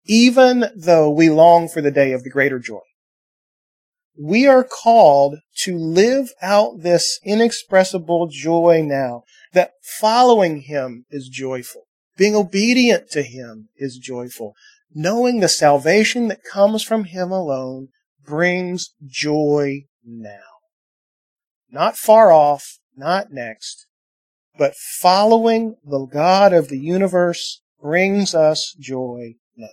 even 0.05 0.73
though 0.75 1.09
we 1.09 1.31
long 1.31 1.69
for 1.69 1.81
the 1.81 1.93
day 1.93 2.11
of 2.11 2.25
the 2.25 2.31
greater 2.31 2.59
joy. 2.59 2.81
We 4.21 4.49
are 4.49 4.65
called 4.65 5.37
to 5.59 5.79
live 5.79 6.33
out 6.43 6.81
this 6.83 7.21
inexpressible 7.23 8.27
joy 8.27 8.83
now, 8.85 9.23
that 9.53 9.75
following 10.01 10.63
Him 10.63 11.05
is 11.11 11.29
joyful. 11.29 11.83
Being 12.21 12.37
obedient 12.37 13.11
to 13.13 13.23
Him 13.23 13.71
is 13.79 13.97
joyful. 13.97 14.55
Knowing 14.95 15.41
the 15.41 15.49
salvation 15.49 16.29
that 16.29 16.45
comes 16.45 16.83
from 16.83 17.05
Him 17.05 17.31
alone 17.31 17.89
brings 18.23 18.91
joy 19.07 19.87
now. 20.05 20.59
Not 21.71 21.97
far 21.97 22.31
off, 22.31 22.79
not 22.95 23.33
next, 23.33 23.87
but 24.59 24.77
following 24.77 25.77
the 25.83 26.05
God 26.05 26.53
of 26.53 26.69
the 26.69 26.79
universe 26.79 27.63
brings 27.81 28.35
us 28.35 28.77
joy 28.79 29.37
now. 29.57 29.69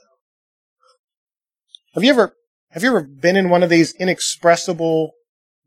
Have 1.96 2.06
you 2.06 2.12
ever, 2.12 2.34
have 2.70 2.82
you 2.82 2.92
ever 2.92 3.02
been 3.02 3.36
in 3.36 3.50
one 3.50 3.62
of 3.62 3.70
these 3.70 3.94
inexpressible 3.96 5.12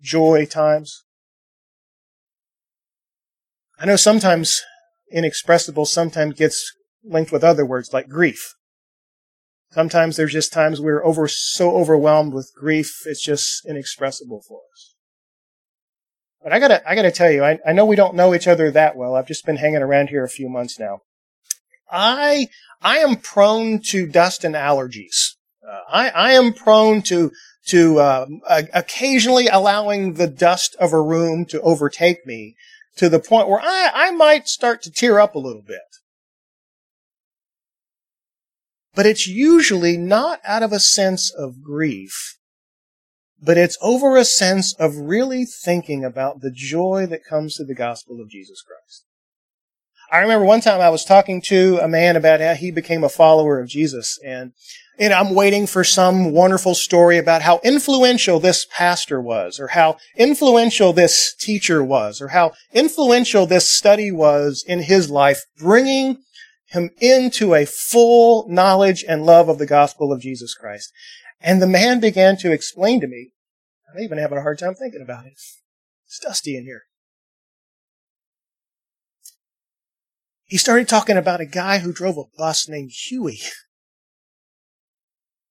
joy 0.01 0.47
times? 0.47 1.05
I 3.79 3.85
know 3.85 3.97
sometimes 3.97 4.63
inexpressible 5.11 5.87
sometimes 5.87 6.35
gets 6.35 6.73
linked 7.05 7.33
with 7.33 7.45
other 7.45 7.65
words 7.65 7.93
like 7.93 8.09
grief. 8.09 8.55
Sometimes 9.73 10.17
there's 10.17 10.33
just 10.33 10.53
times 10.53 10.81
we're 10.81 11.05
over 11.05 11.29
so 11.29 11.77
overwhelmed 11.77 12.35
with 12.35 12.53
grief, 12.57 13.03
it's 13.07 13.25
just 13.25 13.65
inexpressible 13.67 14.43
for 14.47 14.61
us. 14.73 14.95
But 16.43 16.53
I 16.53 16.59
gotta, 16.59 16.89
I 16.89 16.95
gotta 16.95 17.13
tell 17.13 17.31
you, 17.31 17.45
I, 17.45 17.59
I 17.67 17.73
know 17.73 17.85
we 17.85 17.97
don't 17.97 18.15
know 18.15 18.35
each 18.35 18.49
other 18.49 18.71
that 18.71 18.97
well. 18.97 19.15
I've 19.15 19.29
just 19.29 19.47
been 19.47 19.57
hanging 19.57 19.83
around 19.83 20.09
here 20.09 20.25
a 20.25 20.29
few 20.29 20.49
months 20.49 20.81
now. 20.81 21.01
I, 21.91 22.49
I 22.81 22.99
am 22.99 23.17
prone 23.17 23.81
to 23.87 24.07
dust 24.07 24.43
and 24.45 24.55
allergies. 24.55 25.35
Uh, 25.67 25.81
I, 25.89 26.09
I 26.09 26.33
am 26.33 26.53
prone 26.53 27.03
to, 27.03 27.31
to, 27.67 28.01
uh, 28.01 28.27
occasionally 28.73 29.49
allowing 29.49 30.15
the 30.15 30.27
dust 30.27 30.75
of 30.81 30.93
a 30.93 31.03
room 31.03 31.45
to 31.47 31.61
overtake 31.61 32.27
me 32.27 32.57
to 32.97 33.09
the 33.09 33.21
point 33.21 33.49
where 33.49 33.61
I, 33.61 33.91
I 33.95 34.11
might 34.11 34.49
start 34.49 34.83
to 34.83 34.91
tear 34.91 35.19
up 35.19 35.35
a 35.35 35.39
little 35.39 35.63
bit. 35.63 35.79
But 38.95 39.07
it's 39.07 39.27
usually 39.27 39.97
not 39.97 40.41
out 40.45 40.63
of 40.63 40.73
a 40.73 40.81
sense 40.81 41.31
of 41.31 41.63
grief, 41.63 42.39
but 43.41 43.57
it's 43.57 43.79
over 43.81 44.17
a 44.17 44.25
sense 44.25 44.75
of 44.75 44.97
really 44.97 45.45
thinking 45.45 46.05
about 46.05 46.41
the 46.41 46.51
joy 46.51 47.07
that 47.09 47.25
comes 47.25 47.55
to 47.55 47.65
the 47.65 47.75
gospel 47.75 48.21
of 48.21 48.29
Jesus 48.29 48.63
Christ. 48.63 49.07
I 50.13 50.19
remember 50.19 50.45
one 50.45 50.61
time 50.61 50.81
I 50.81 50.91
was 50.91 51.05
talking 51.05 51.41
to 51.43 51.79
a 51.81 51.89
man 51.89 52.17
about 52.17 52.41
how 52.41 52.55
he 52.55 52.71
became 52.71 53.05
a 53.05 53.09
follower 53.09 53.61
of 53.61 53.69
Jesus 53.69 54.19
and 54.25 54.53
I'm 55.01 55.35
waiting 55.35 55.67
for 55.67 55.83
some 55.83 56.33
wonderful 56.33 56.75
story 56.75 57.17
about 57.17 57.41
how 57.41 57.59
influential 57.65 58.39
this 58.39 58.67
pastor 58.67 59.19
was, 59.19 59.59
or 59.59 59.69
how 59.69 59.97
influential 60.15 60.93
this 60.93 61.35
teacher 61.35 61.83
was, 61.83 62.21
or 62.21 62.29
how 62.29 62.53
influential 62.75 63.47
this 63.47 63.71
study 63.71 64.13
was 64.13 64.63
in 64.67 64.83
his 64.83 65.09
life, 65.09 65.41
bringing 65.57 66.19
him 66.67 66.91
into 67.01 67.55
a 67.55 67.65
full 67.65 68.47
knowledge 68.51 69.03
and 69.09 69.25
love 69.25 69.49
of 69.49 69.57
the 69.57 69.65
gospel 69.65 70.13
of 70.13 70.21
Jesus 70.21 70.55
Christ. 70.55 70.93
And 71.41 71.63
the 71.63 71.67
man 71.67 71.99
began 71.99 72.37
to 72.39 72.53
explain 72.53 73.01
to 73.01 73.09
me, 73.09 73.31
I'm 73.91 74.03
even 74.03 74.19
having 74.19 74.37
a 74.37 74.43
hard 74.43 74.59
time 74.59 74.75
thinking 74.75 75.01
about 75.01 75.25
it. 75.25 75.33
It's 75.33 76.19
dusty 76.23 76.59
in 76.59 76.65
here. 76.65 76.83
He 80.51 80.59
started 80.59 80.89
talking 80.89 81.17
about 81.17 81.41
a 81.41 81.47
guy 81.47 81.79
who 81.79 81.95
drove 81.95 82.19
a 82.19 82.25
bus 82.37 82.69
named 82.69 82.91
Huey 83.09 83.41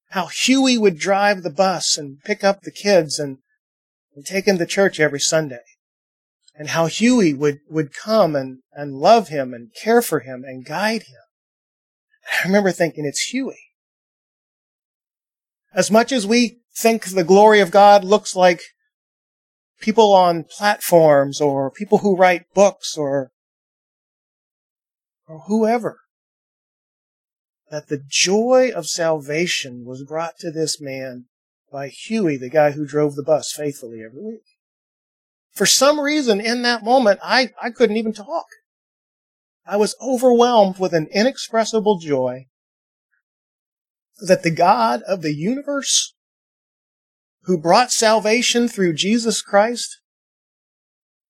how 0.09 0.27
Huey 0.27 0.77
would 0.77 0.97
drive 0.97 1.43
the 1.43 1.51
bus 1.51 1.97
and 1.97 2.21
pick 2.23 2.43
up 2.43 2.61
the 2.61 2.71
kids 2.71 3.19
and, 3.19 3.37
and 4.15 4.25
take 4.25 4.45
them 4.45 4.57
to 4.57 4.65
church 4.65 4.99
every 4.99 5.19
Sunday. 5.19 5.61
And 6.55 6.69
how 6.69 6.87
Huey 6.87 7.33
would, 7.33 7.59
would 7.69 7.93
come 7.93 8.35
and, 8.35 8.59
and 8.73 8.95
love 8.95 9.29
him 9.29 9.53
and 9.53 9.73
care 9.73 10.01
for 10.01 10.19
him 10.19 10.43
and 10.43 10.65
guide 10.65 11.03
him. 11.03 11.21
I 12.33 12.47
remember 12.47 12.71
thinking, 12.71 13.05
it's 13.05 13.29
Huey. 13.31 13.59
As 15.73 15.91
much 15.91 16.11
as 16.11 16.25
we 16.25 16.59
think 16.75 17.05
the 17.05 17.23
glory 17.23 17.59
of 17.59 17.71
God 17.71 18.03
looks 18.03 18.35
like 18.35 18.61
people 19.79 20.11
on 20.11 20.43
platforms 20.43 21.39
or 21.39 21.71
people 21.71 21.99
who 21.99 22.17
write 22.17 22.53
books 22.53 22.97
or, 22.97 23.31
or 25.29 25.43
whoever, 25.47 25.99
that 27.69 27.87
the 27.87 28.03
joy 28.05 28.71
of 28.75 28.87
salvation 28.87 29.85
was 29.85 30.03
brought 30.03 30.37
to 30.39 30.51
this 30.51 30.81
man 30.81 31.25
by 31.71 31.87
Huey, 31.87 32.35
the 32.35 32.49
guy 32.49 32.71
who 32.71 32.85
drove 32.85 33.15
the 33.15 33.23
bus 33.23 33.53
faithfully 33.55 34.01
every 34.03 34.23
week. 34.23 34.43
For 35.51 35.67
some 35.67 35.99
reason 35.99 36.41
in 36.41 36.63
that 36.63 36.83
moment, 36.83 37.19
I, 37.23 37.51
I 37.61 37.69
couldn't 37.69 37.97
even 37.97 38.13
talk. 38.13 38.47
I 39.67 39.77
was 39.77 39.95
overwhelmed 40.01 40.79
with 40.79 40.93
an 40.93 41.07
inexpressible 41.13 41.99
joy 41.99 42.47
that 44.19 44.41
the 44.41 44.51
God 44.51 45.03
of 45.03 45.21
the 45.21 45.33
universe 45.33 46.15
who 47.43 47.57
brought 47.57 47.91
salvation 47.91 48.67
through 48.67 48.93
Jesus 48.93 49.41
Christ, 49.41 49.99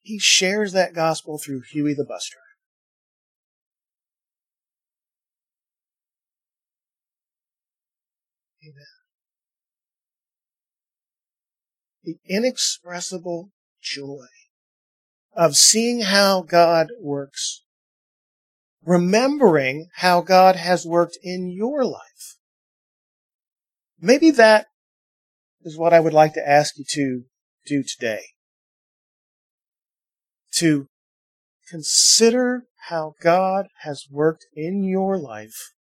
he 0.02 0.20
shares 0.20 0.72
that 0.72 0.94
gospel 0.94 1.38
through 1.38 1.64
Huey 1.72 1.94
the 1.94 2.06
bus 2.06 2.30
driver. 2.30 2.49
Amen. 8.70 8.86
The 12.04 12.18
inexpressible 12.28 13.50
joy 13.82 14.28
of 15.34 15.56
seeing 15.56 16.02
how 16.02 16.42
God 16.42 16.88
works, 17.00 17.64
remembering 18.84 19.88
how 19.98 20.22
God 20.22 20.56
has 20.56 20.86
worked 20.86 21.18
in 21.24 21.50
your 21.50 21.84
life. 21.84 22.38
Maybe 24.00 24.32
that 24.32 24.68
is 25.64 25.78
what 25.78 25.94
I 25.94 26.00
would 26.00 26.14
like 26.14 26.34
to 26.34 26.48
ask 26.48 26.78
you 26.78 26.86
to 26.90 27.24
do 27.66 27.84
today. 27.84 28.22
To 30.56 30.88
consider 31.70 32.64
how 32.88 33.14
God 33.22 33.68
has 33.82 34.06
worked 34.10 34.46
in 34.56 34.84
your 34.84 35.18
life 35.18 35.74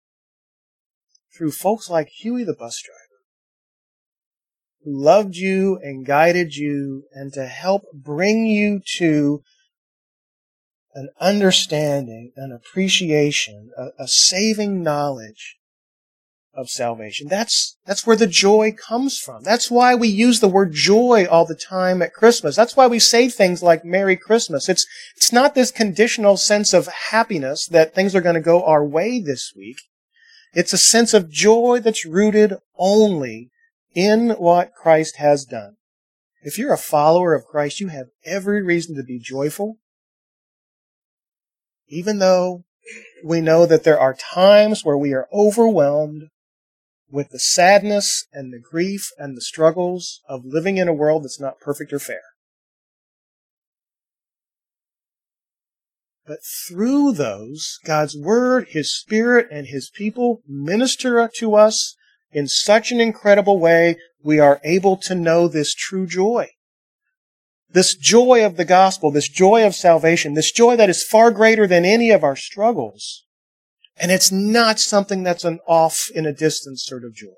through 1.37 1.51
folks 1.51 1.89
like 1.89 2.09
Huey 2.09 2.43
the 2.43 2.55
bus 2.55 2.81
driver, 2.81 3.21
who 4.83 5.03
loved 5.03 5.35
you 5.35 5.79
and 5.81 6.05
guided 6.05 6.55
you 6.55 7.03
and 7.13 7.31
to 7.33 7.45
help 7.45 7.83
bring 7.93 8.45
you 8.45 8.81
to 8.97 9.41
an 10.93 11.09
understanding, 11.19 12.31
an 12.35 12.51
appreciation, 12.51 13.69
a, 13.77 14.03
a 14.03 14.07
saving 14.07 14.81
knowledge 14.81 15.57
of 16.55 16.69
salvation. 16.69 17.27
That's, 17.27 17.77
that's 17.85 18.07
where 18.07 18.15
the 18.15 18.25
joy 18.25 18.71
comes 18.71 19.19
from. 19.19 19.43
That's 19.43 19.69
why 19.69 19.93
we 19.93 20.07
use 20.07 20.39
the 20.39 20.47
word 20.47 20.73
joy 20.73 21.27
all 21.29 21.45
the 21.45 21.53
time 21.53 22.01
at 22.01 22.15
Christmas. 22.15 22.55
That's 22.55 22.75
why 22.75 22.87
we 22.87 22.97
say 22.97 23.29
things 23.29 23.61
like 23.61 23.85
Merry 23.85 24.17
Christmas. 24.17 24.67
It's, 24.67 24.87
it's 25.15 25.31
not 25.31 25.53
this 25.53 25.69
conditional 25.69 26.35
sense 26.35 26.73
of 26.73 26.87
happiness 27.11 27.67
that 27.67 27.93
things 27.93 28.15
are 28.15 28.21
going 28.21 28.33
to 28.33 28.41
go 28.41 28.63
our 28.63 28.83
way 28.83 29.19
this 29.19 29.53
week. 29.55 29.77
It's 30.53 30.73
a 30.73 30.77
sense 30.77 31.13
of 31.13 31.29
joy 31.29 31.79
that's 31.83 32.05
rooted 32.05 32.55
only 32.77 33.51
in 33.93 34.31
what 34.31 34.73
Christ 34.73 35.17
has 35.17 35.45
done. 35.45 35.77
If 36.41 36.57
you're 36.57 36.73
a 36.73 36.77
follower 36.77 37.33
of 37.33 37.45
Christ, 37.45 37.79
you 37.79 37.89
have 37.89 38.07
every 38.25 38.61
reason 38.61 38.95
to 38.95 39.03
be 39.03 39.19
joyful, 39.19 39.77
even 41.87 42.19
though 42.19 42.63
we 43.23 43.41
know 43.41 43.65
that 43.65 43.83
there 43.83 43.99
are 43.99 44.13
times 44.13 44.85
where 44.85 44.97
we 44.97 45.13
are 45.13 45.27
overwhelmed 45.33 46.29
with 47.09 47.29
the 47.29 47.39
sadness 47.39 48.27
and 48.31 48.53
the 48.53 48.59
grief 48.59 49.11
and 49.17 49.35
the 49.35 49.41
struggles 49.41 50.21
of 50.27 50.45
living 50.45 50.77
in 50.77 50.87
a 50.87 50.93
world 50.93 51.23
that's 51.23 51.39
not 51.39 51.59
perfect 51.59 51.91
or 51.91 51.99
fair. 51.99 52.21
But 56.27 56.39
through 56.67 57.13
those, 57.13 57.79
God's 57.85 58.17
Word, 58.17 58.67
His 58.69 58.93
Spirit, 58.93 59.47
and 59.49 59.67
His 59.67 59.89
people 59.89 60.41
minister 60.45 61.29
to 61.35 61.55
us 61.55 61.95
in 62.31 62.47
such 62.49 62.91
an 62.91 62.99
incredible 62.99 63.59
way, 63.59 63.97
we 64.21 64.37
are 64.37 64.59
able 64.65 64.97
to 64.97 65.15
know 65.15 65.47
this 65.47 65.73
true 65.73 66.05
joy. 66.05 66.49
This 67.69 67.95
joy 67.95 68.45
of 68.45 68.57
the 68.57 68.65
gospel, 68.65 69.09
this 69.09 69.29
joy 69.29 69.65
of 69.65 69.73
salvation, 69.73 70.33
this 70.33 70.51
joy 70.51 70.75
that 70.75 70.89
is 70.89 71.03
far 71.03 71.31
greater 71.31 71.65
than 71.65 71.85
any 71.85 72.11
of 72.11 72.23
our 72.23 72.35
struggles. 72.35 73.23
And 73.95 74.11
it's 74.11 74.31
not 74.31 74.79
something 74.79 75.23
that's 75.23 75.45
an 75.45 75.59
off 75.67 76.09
in 76.13 76.25
a 76.25 76.33
distance 76.33 76.83
sort 76.85 77.05
of 77.05 77.15
joy. 77.15 77.29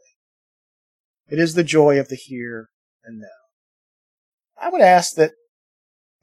It 1.30 1.39
is 1.39 1.54
the 1.54 1.63
joy 1.63 1.99
of 1.99 2.10
the 2.10 2.15
here 2.15 2.69
and 3.04 3.19
now. 3.19 3.28
I 4.60 4.69
would 4.69 4.82
ask 4.82 5.13
that, 5.15 5.32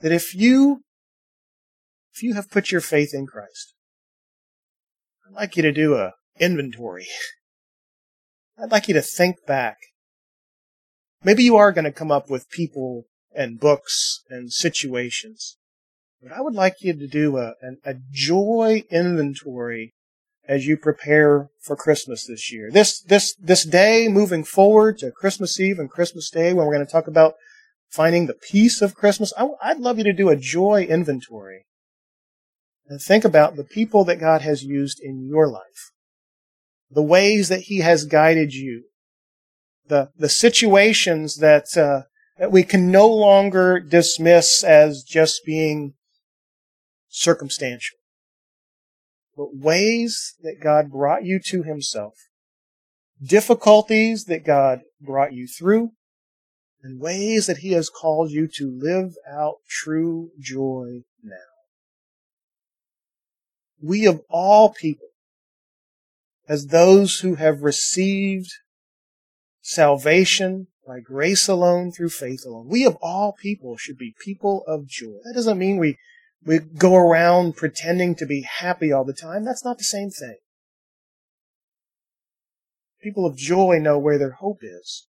that 0.00 0.12
if 0.12 0.34
you, 0.34 0.82
if 2.16 2.22
you 2.22 2.32
have 2.32 2.50
put 2.50 2.70
your 2.70 2.80
faith 2.80 3.12
in 3.12 3.26
Christ, 3.26 3.74
I'd 5.26 5.34
like 5.34 5.54
you 5.54 5.62
to 5.62 5.72
do 5.72 5.96
a 5.96 6.14
inventory. 6.40 7.08
I'd 8.58 8.72
like 8.72 8.88
you 8.88 8.94
to 8.94 9.02
think 9.02 9.36
back. 9.46 9.76
Maybe 11.22 11.44
you 11.44 11.56
are 11.56 11.72
going 11.72 11.84
to 11.84 11.92
come 11.92 12.10
up 12.10 12.30
with 12.30 12.48
people 12.48 13.04
and 13.34 13.60
books 13.60 14.22
and 14.30 14.50
situations. 14.50 15.58
But 16.22 16.32
I 16.32 16.40
would 16.40 16.54
like 16.54 16.76
you 16.80 16.94
to 16.94 17.06
do 17.06 17.36
a, 17.36 17.52
a, 17.84 17.96
joy 18.10 18.84
inventory 18.90 19.92
as 20.48 20.66
you 20.66 20.78
prepare 20.78 21.48
for 21.60 21.76
Christmas 21.76 22.26
this 22.26 22.50
year. 22.50 22.70
This, 22.72 22.98
this, 22.98 23.34
this 23.34 23.66
day 23.66 24.08
moving 24.08 24.42
forward 24.42 24.96
to 24.98 25.10
Christmas 25.10 25.60
Eve 25.60 25.78
and 25.78 25.90
Christmas 25.90 26.30
Day 26.30 26.54
when 26.54 26.66
we're 26.66 26.74
going 26.74 26.86
to 26.86 26.90
talk 26.90 27.08
about 27.08 27.34
finding 27.90 28.26
the 28.26 28.34
peace 28.34 28.80
of 28.80 28.94
Christmas, 28.94 29.34
I, 29.36 29.48
I'd 29.62 29.80
love 29.80 29.98
you 29.98 30.04
to 30.04 30.14
do 30.14 30.30
a 30.30 30.36
joy 30.36 30.86
inventory 30.88 31.65
and 32.88 33.00
think 33.00 33.24
about 33.24 33.56
the 33.56 33.64
people 33.64 34.04
that 34.04 34.20
God 34.20 34.42
has 34.42 34.62
used 34.62 35.00
in 35.02 35.26
your 35.26 35.48
life, 35.48 35.92
the 36.90 37.02
ways 37.02 37.48
that 37.48 37.62
He 37.62 37.78
has 37.78 38.04
guided 38.04 38.54
you, 38.54 38.84
the, 39.88 40.10
the 40.16 40.28
situations 40.28 41.36
that, 41.38 41.76
uh, 41.76 42.02
that 42.38 42.52
we 42.52 42.62
can 42.62 42.90
no 42.90 43.08
longer 43.08 43.80
dismiss 43.80 44.62
as 44.62 45.02
just 45.02 45.44
being 45.44 45.94
circumstantial. 47.08 47.98
But 49.36 49.56
ways 49.56 50.34
that 50.42 50.60
God 50.62 50.90
brought 50.90 51.24
you 51.24 51.40
to 51.46 51.62
Himself, 51.62 52.14
difficulties 53.22 54.24
that 54.24 54.44
God 54.44 54.80
brought 55.00 55.32
you 55.32 55.46
through, 55.46 55.90
and 56.82 57.00
ways 57.00 57.46
that 57.46 57.58
He 57.58 57.72
has 57.72 57.90
called 57.90 58.30
you 58.30 58.48
to 58.54 58.78
live 58.80 59.14
out 59.28 59.56
true 59.68 60.30
joy 60.40 61.00
now. 61.22 61.55
We 63.80 64.06
of 64.06 64.22
all 64.28 64.70
people, 64.70 65.08
as 66.48 66.68
those 66.68 67.20
who 67.20 67.34
have 67.34 67.62
received 67.62 68.50
salvation 69.60 70.68
by 70.86 71.00
grace 71.00 71.48
alone 71.48 71.92
through 71.92 72.10
faith 72.10 72.44
alone, 72.46 72.68
we 72.68 72.86
of 72.86 72.96
all 73.02 73.32
people 73.32 73.76
should 73.76 73.98
be 73.98 74.14
people 74.24 74.64
of 74.66 74.86
joy. 74.86 75.18
That 75.24 75.34
doesn't 75.34 75.58
mean 75.58 75.78
we 75.78 75.98
we 76.44 76.60
go 76.60 76.94
around 76.94 77.56
pretending 77.56 78.14
to 78.16 78.26
be 78.26 78.42
happy 78.42 78.92
all 78.92 79.04
the 79.04 79.12
time. 79.12 79.44
That's 79.44 79.64
not 79.64 79.78
the 79.78 79.84
same 79.84 80.10
thing. 80.10 80.36
People 83.02 83.26
of 83.26 83.36
joy 83.36 83.78
know 83.80 83.98
where 83.98 84.18
their 84.18 84.32
hope 84.32 84.60
is, 84.62 85.08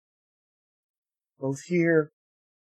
both 1.39 1.61
here 1.67 2.13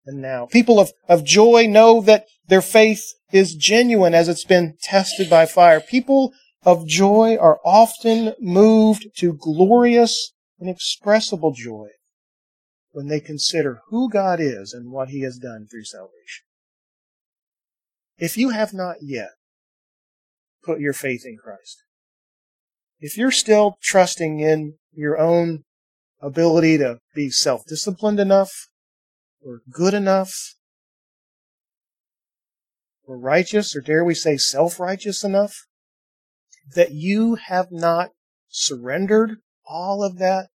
and 0.06 0.20
now. 0.20 0.46
People 0.46 0.80
of, 0.80 0.90
of 1.08 1.24
joy 1.24 1.66
know 1.66 2.00
that 2.00 2.26
their 2.48 2.62
faith 2.62 3.02
is 3.32 3.54
genuine 3.54 4.14
as 4.14 4.28
it's 4.28 4.44
been 4.44 4.76
tested 4.82 5.30
by 5.30 5.46
fire. 5.46 5.80
People 5.80 6.32
of 6.64 6.86
joy 6.86 7.36
are 7.36 7.58
often 7.64 8.34
moved 8.40 9.06
to 9.16 9.32
glorious, 9.32 10.32
inexpressible 10.60 11.52
joy 11.52 11.88
when 12.92 13.08
they 13.08 13.20
consider 13.20 13.80
who 13.88 14.08
God 14.10 14.38
is 14.40 14.72
and 14.72 14.92
what 14.92 15.08
He 15.08 15.22
has 15.22 15.38
done 15.38 15.66
through 15.70 15.84
salvation. 15.84 16.44
If 18.18 18.36
you 18.36 18.50
have 18.50 18.72
not 18.72 18.96
yet 19.00 19.30
put 20.62 20.78
your 20.78 20.92
faith 20.92 21.24
in 21.24 21.36
Christ, 21.42 21.82
if 23.00 23.16
you're 23.16 23.32
still 23.32 23.78
trusting 23.82 24.38
in 24.38 24.74
your 24.92 25.18
own 25.18 25.64
ability 26.20 26.78
to 26.78 26.98
be 27.14 27.30
self 27.30 27.64
disciplined 27.66 28.20
enough, 28.20 28.68
or 29.44 29.60
good 29.70 29.94
enough, 29.94 30.54
or 33.04 33.18
righteous, 33.18 33.74
or 33.74 33.80
dare 33.80 34.04
we 34.04 34.14
say 34.14 34.36
self 34.36 34.78
righteous 34.78 35.24
enough, 35.24 35.66
that 36.74 36.92
you 36.92 37.34
have 37.34 37.70
not 37.70 38.10
surrendered 38.48 39.38
all 39.66 40.04
of 40.04 40.18
that 40.18 40.48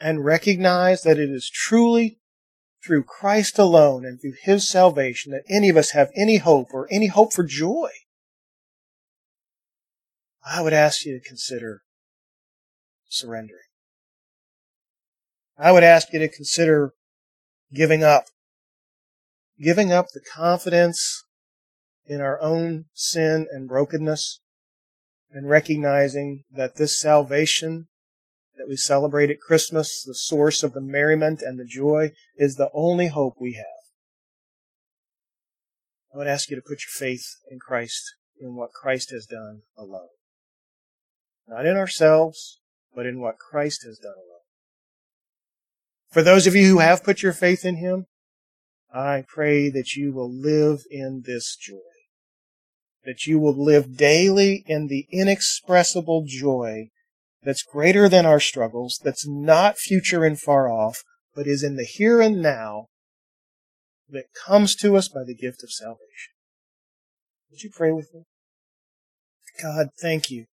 and 0.00 0.24
recognize 0.24 1.02
that 1.02 1.18
it 1.18 1.30
is 1.30 1.50
truly 1.50 2.18
through 2.84 3.02
Christ 3.02 3.58
alone 3.58 4.04
and 4.04 4.20
through 4.20 4.34
His 4.42 4.68
salvation 4.68 5.32
that 5.32 5.42
any 5.48 5.68
of 5.68 5.76
us 5.76 5.90
have 5.90 6.10
any 6.14 6.36
hope 6.36 6.68
or 6.72 6.86
any 6.90 7.08
hope 7.08 7.32
for 7.32 7.44
joy, 7.44 7.90
I 10.44 10.62
would 10.62 10.72
ask 10.72 11.04
you 11.04 11.18
to 11.18 11.28
consider 11.28 11.82
surrendering. 13.08 13.62
I 15.58 15.72
would 15.72 15.82
ask 15.82 16.12
you 16.12 16.20
to 16.20 16.28
consider 16.28 16.92
giving 17.72 18.02
up. 18.02 18.24
Giving 19.60 19.92
up 19.92 20.06
the 20.12 20.20
confidence 20.20 21.24
in 22.06 22.20
our 22.20 22.40
own 22.40 22.86
sin 22.94 23.46
and 23.50 23.68
brokenness 23.68 24.40
and 25.30 25.48
recognizing 25.48 26.44
that 26.50 26.76
this 26.76 26.98
salvation 26.98 27.88
that 28.56 28.68
we 28.68 28.76
celebrate 28.76 29.30
at 29.30 29.40
Christmas, 29.40 30.02
the 30.04 30.14
source 30.14 30.62
of 30.62 30.72
the 30.72 30.80
merriment 30.80 31.42
and 31.42 31.58
the 31.58 31.64
joy, 31.64 32.12
is 32.36 32.56
the 32.56 32.70
only 32.72 33.08
hope 33.08 33.34
we 33.40 33.54
have. 33.54 33.64
I 36.12 36.18
would 36.18 36.26
ask 36.26 36.50
you 36.50 36.56
to 36.56 36.62
put 36.62 36.82
your 36.82 37.08
faith 37.08 37.36
in 37.50 37.58
Christ, 37.58 38.14
in 38.40 38.56
what 38.56 38.72
Christ 38.72 39.10
has 39.10 39.26
done 39.26 39.62
alone. 39.76 40.08
Not 41.46 41.66
in 41.66 41.76
ourselves, 41.76 42.60
but 42.94 43.06
in 43.06 43.20
what 43.20 43.38
Christ 43.38 43.84
has 43.84 43.98
done 43.98 44.14
alone. 44.14 44.37
For 46.10 46.22
those 46.22 46.46
of 46.46 46.54
you 46.54 46.66
who 46.68 46.78
have 46.78 47.04
put 47.04 47.22
your 47.22 47.32
faith 47.32 47.64
in 47.64 47.76
Him, 47.76 48.06
I 48.92 49.24
pray 49.28 49.68
that 49.70 49.94
you 49.94 50.12
will 50.12 50.32
live 50.32 50.80
in 50.90 51.22
this 51.26 51.54
joy. 51.54 51.76
That 53.04 53.26
you 53.26 53.38
will 53.38 53.62
live 53.62 53.96
daily 53.96 54.64
in 54.66 54.86
the 54.86 55.06
inexpressible 55.10 56.24
joy 56.26 56.88
that's 57.42 57.62
greater 57.62 58.08
than 58.08 58.26
our 58.26 58.40
struggles, 58.40 58.98
that's 59.02 59.26
not 59.26 59.78
future 59.78 60.24
and 60.24 60.40
far 60.40 60.70
off, 60.70 61.04
but 61.34 61.46
is 61.46 61.62
in 61.62 61.76
the 61.76 61.84
here 61.84 62.20
and 62.20 62.42
now 62.42 62.86
that 64.10 64.24
comes 64.46 64.74
to 64.76 64.96
us 64.96 65.08
by 65.08 65.20
the 65.24 65.34
gift 65.34 65.62
of 65.62 65.70
salvation. 65.70 66.32
Would 67.50 67.62
you 67.62 67.70
pray 67.70 67.92
with 67.92 68.12
me? 68.14 68.24
God, 69.62 69.88
thank 70.00 70.30
you. 70.30 70.46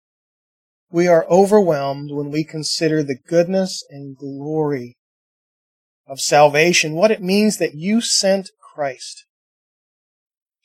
We 0.91 1.09
are 1.09 1.27
overwhelmed 1.29 2.11
when 2.11 2.31
we 2.31 2.45
consider 2.45 3.03
the 3.03 3.19
goodness 3.27 3.85
and 3.91 4.17
glory 4.17 4.97
of 6.13 6.21
salvation, 6.21 6.93
what 6.93 7.11
it 7.11 7.23
means 7.23 7.57
that 7.57 7.75
you 7.75 8.03
sent 8.03 8.51
Christ 8.75 9.25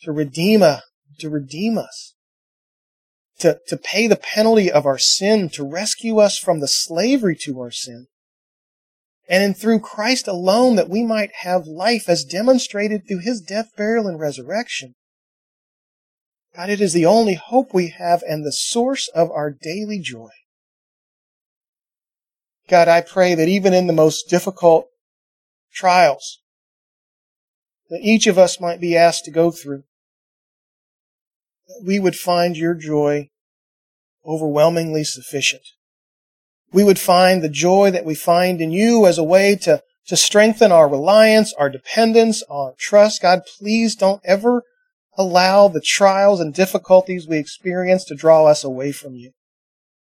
to 0.02 0.12
redeem, 0.12 0.62
us, 0.62 0.84
to 1.20 1.30
redeem 1.30 1.78
us 1.78 2.16
to, 3.40 3.60
to 3.68 3.78
pay 3.78 4.08
the 4.08 4.18
penalty 4.18 4.70
of 4.70 4.86
our 4.86 4.98
sin, 4.98 5.50
to 5.50 5.64
rescue 5.64 6.20
us 6.20 6.38
from 6.38 6.60
the 6.60 6.68
slavery 6.68 7.36
to 7.44 7.60
our 7.62 7.72
sin. 7.72 8.08
And 9.30 9.42
in 9.42 9.54
through 9.54 9.80
Christ 9.80 10.28
alone 10.28 10.76
that 10.76 10.90
we 10.90 11.04
might 11.04 11.32
have 11.42 11.66
life 11.66 12.10
as 12.10 12.24
demonstrated 12.24 13.08
through 13.08 13.20
his 13.20 13.42
death, 13.42 13.70
burial, 13.78 14.08
and 14.08 14.20
resurrection. 14.20 14.96
God, 16.56 16.70
it 16.70 16.82
is 16.82 16.94
the 16.94 17.06
only 17.06 17.36
hope 17.36 17.74
we 17.74 17.90
have 17.90 18.22
and 18.28 18.44
the 18.44 18.52
source 18.52 19.10
of 19.10 19.30
our 19.32 19.52
daily 19.52 20.00
joy. 20.00 20.30
God, 22.68 22.88
I 22.88 23.02
pray 23.02 23.36
that 23.36 23.48
even 23.48 23.74
in 23.74 23.88
the 23.88 23.94
most 23.94 24.30
difficult 24.30 24.88
trials 25.78 26.42
that 27.90 28.02
each 28.02 28.28
of 28.28 28.38
us 28.38 28.60
might 28.60 28.82
be 28.82 28.98
asked 28.98 29.26
to 29.26 29.32
go 29.32 29.52
through, 29.52 29.84
that 31.68 31.84
we 31.86 32.00
would 32.00 32.16
find 32.16 32.58
your 32.58 32.74
joy 32.74 33.30
overwhelmingly 34.26 35.04
sufficient. 35.04 35.64
We 36.74 36.84
would 36.84 37.00
find 37.00 37.42
the 37.42 37.50
joy 37.50 37.92
that 37.92 38.06
we 38.06 38.16
find 38.16 38.60
in 38.60 38.72
you 38.72 39.06
as 39.06 39.18
a 39.18 39.24
way 39.24 39.56
to, 39.62 39.82
to 40.08 40.18
strengthen 40.18 40.72
our 40.72 40.90
reliance, 40.90 41.54
our 41.54 41.70
dependence, 41.70 42.44
our 42.50 42.74
trust. 42.78 43.22
God, 43.22 43.44
please 43.58 43.96
don't 43.96 44.22
ever 44.26 44.64
allow 45.18 45.68
the 45.68 45.82
trials 45.82 46.42
and 46.42 46.54
difficulties 46.54 47.28
we 47.28 47.38
experience 47.38 48.04
to 48.06 48.16
draw 48.16 48.46
us 48.46 48.64
away 48.64 48.92
from 48.92 49.16
you, 49.16 49.32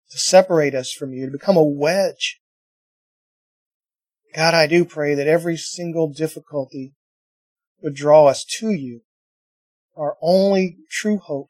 to 0.09 0.17
separate 0.17 0.73
us 0.73 0.91
from 0.91 1.13
you, 1.13 1.27
to 1.27 1.31
become 1.31 1.57
a 1.57 1.63
wedge. 1.63 2.39
God, 4.37 4.53
I 4.53 4.67
do 4.67 4.85
pray 4.85 5.15
that 5.15 5.25
every 5.25 5.57
single 5.57 6.13
difficulty 6.13 6.93
would 7.81 7.95
draw 7.95 8.27
us 8.27 8.45
to 8.59 8.69
you, 8.69 9.01
our 9.97 10.15
only 10.21 10.77
true 10.91 11.17
hope 11.17 11.49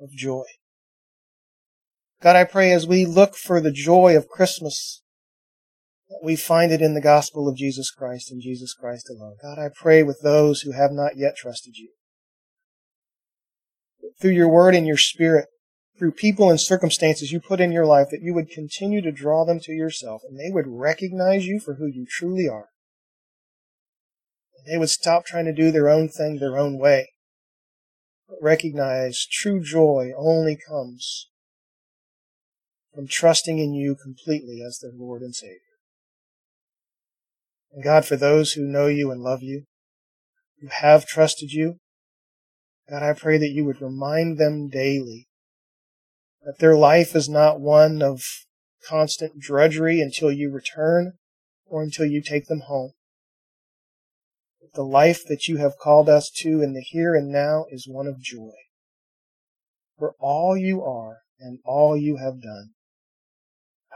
of 0.00 0.12
joy. 0.12 0.44
God, 2.22 2.36
I 2.36 2.44
pray 2.44 2.70
as 2.70 2.86
we 2.86 3.04
look 3.06 3.34
for 3.34 3.60
the 3.60 3.72
joy 3.72 4.16
of 4.16 4.28
Christmas, 4.28 5.02
that 6.08 6.20
we 6.22 6.36
find 6.36 6.70
it 6.70 6.80
in 6.80 6.94
the 6.94 7.00
gospel 7.00 7.48
of 7.48 7.56
Jesus 7.56 7.90
Christ 7.90 8.30
and 8.30 8.40
Jesus 8.40 8.72
Christ 8.72 9.10
alone. 9.10 9.34
God, 9.42 9.58
I 9.58 9.70
pray 9.74 10.04
with 10.04 10.20
those 10.22 10.60
who 10.60 10.70
have 10.70 10.92
not 10.92 11.16
yet 11.16 11.34
trusted 11.36 11.74
you. 11.74 11.88
Through 14.20 14.30
your 14.30 14.48
word 14.48 14.76
and 14.76 14.86
your 14.86 14.96
spirit, 14.96 15.46
through 15.98 16.12
people 16.12 16.50
and 16.50 16.60
circumstances 16.60 17.32
you 17.32 17.40
put 17.40 17.60
in 17.60 17.72
your 17.72 17.86
life, 17.86 18.08
that 18.10 18.22
you 18.22 18.34
would 18.34 18.50
continue 18.50 19.00
to 19.00 19.12
draw 19.12 19.44
them 19.44 19.60
to 19.60 19.72
yourself 19.72 20.22
and 20.28 20.38
they 20.38 20.50
would 20.50 20.66
recognize 20.66 21.46
you 21.46 21.58
for 21.58 21.74
who 21.74 21.86
you 21.86 22.06
truly 22.08 22.48
are. 22.48 22.68
They 24.66 24.76
would 24.76 24.90
stop 24.90 25.24
trying 25.24 25.44
to 25.44 25.52
do 25.52 25.70
their 25.70 25.88
own 25.88 26.08
thing 26.08 26.38
their 26.38 26.58
own 26.58 26.78
way. 26.78 27.10
But 28.28 28.38
recognize 28.42 29.24
true 29.24 29.62
joy 29.62 30.10
only 30.16 30.58
comes 30.68 31.28
from 32.92 33.06
trusting 33.06 33.58
in 33.58 33.74
you 33.74 33.94
completely 33.94 34.60
as 34.66 34.78
their 34.78 34.90
Lord 34.92 35.22
and 35.22 35.34
Savior. 35.34 35.60
And 37.72 37.84
God, 37.84 38.04
for 38.04 38.16
those 38.16 38.52
who 38.52 38.62
know 38.62 38.86
you 38.86 39.10
and 39.10 39.20
love 39.20 39.42
you, 39.42 39.64
who 40.60 40.68
have 40.68 41.06
trusted 41.06 41.52
you, 41.52 41.78
God, 42.90 43.02
I 43.02 43.12
pray 43.12 43.38
that 43.38 43.50
you 43.50 43.64
would 43.64 43.82
remind 43.82 44.38
them 44.38 44.68
daily 44.68 45.25
that 46.46 46.58
their 46.58 46.74
life 46.74 47.14
is 47.14 47.28
not 47.28 47.60
one 47.60 48.00
of 48.00 48.22
constant 48.88 49.38
drudgery 49.38 50.00
until 50.00 50.32
you 50.32 50.50
return 50.50 51.18
or 51.66 51.82
until 51.82 52.06
you 52.06 52.22
take 52.22 52.46
them 52.46 52.60
home. 52.60 52.92
The 54.74 54.82
life 54.82 55.26
that 55.28 55.46
you 55.46 55.58
have 55.58 55.76
called 55.76 56.08
us 56.08 56.30
to 56.38 56.62
in 56.62 56.72
the 56.72 56.80
here 56.80 57.14
and 57.14 57.30
now 57.30 57.66
is 57.70 57.86
one 57.86 58.06
of 58.06 58.22
joy. 58.22 58.54
For 59.98 60.14
all 60.18 60.56
you 60.56 60.82
are 60.82 61.18
and 61.38 61.58
all 61.66 61.98
you 61.98 62.16
have 62.16 62.40
done 62.40 62.70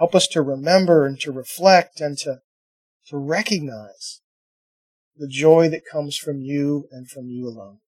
Help 0.01 0.14
us 0.14 0.26
to 0.28 0.40
remember 0.40 1.05
and 1.05 1.20
to 1.20 1.30
reflect 1.30 2.01
and 2.01 2.16
to, 2.16 2.40
to 3.09 3.18
recognize 3.18 4.22
the 5.14 5.28
joy 5.28 5.68
that 5.68 5.82
comes 5.84 6.16
from 6.16 6.40
you 6.40 6.88
and 6.90 7.07
from 7.07 7.28
you 7.28 7.46
alone. 7.46 7.80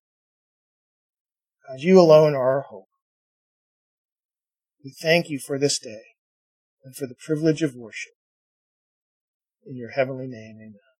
God, 1.67 1.79
you 1.79 1.99
alone 1.99 2.35
are 2.35 2.51
our 2.51 2.61
hope. 2.61 2.85
We 4.83 4.93
thank 5.01 5.29
you 5.29 5.39
for 5.39 5.57
this 5.57 5.79
day 5.79 6.01
and 6.83 6.95
for 6.95 7.07
the 7.07 7.15
privilege 7.15 7.61
of 7.61 7.75
worship. 7.75 8.13
In 9.65 9.77
your 9.77 9.91
heavenly 9.91 10.27
name, 10.27 10.57
amen. 10.57 10.92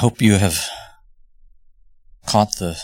Hope 0.00 0.22
you 0.22 0.36
have 0.36 0.58
caught 2.26 2.48
the 2.58 2.74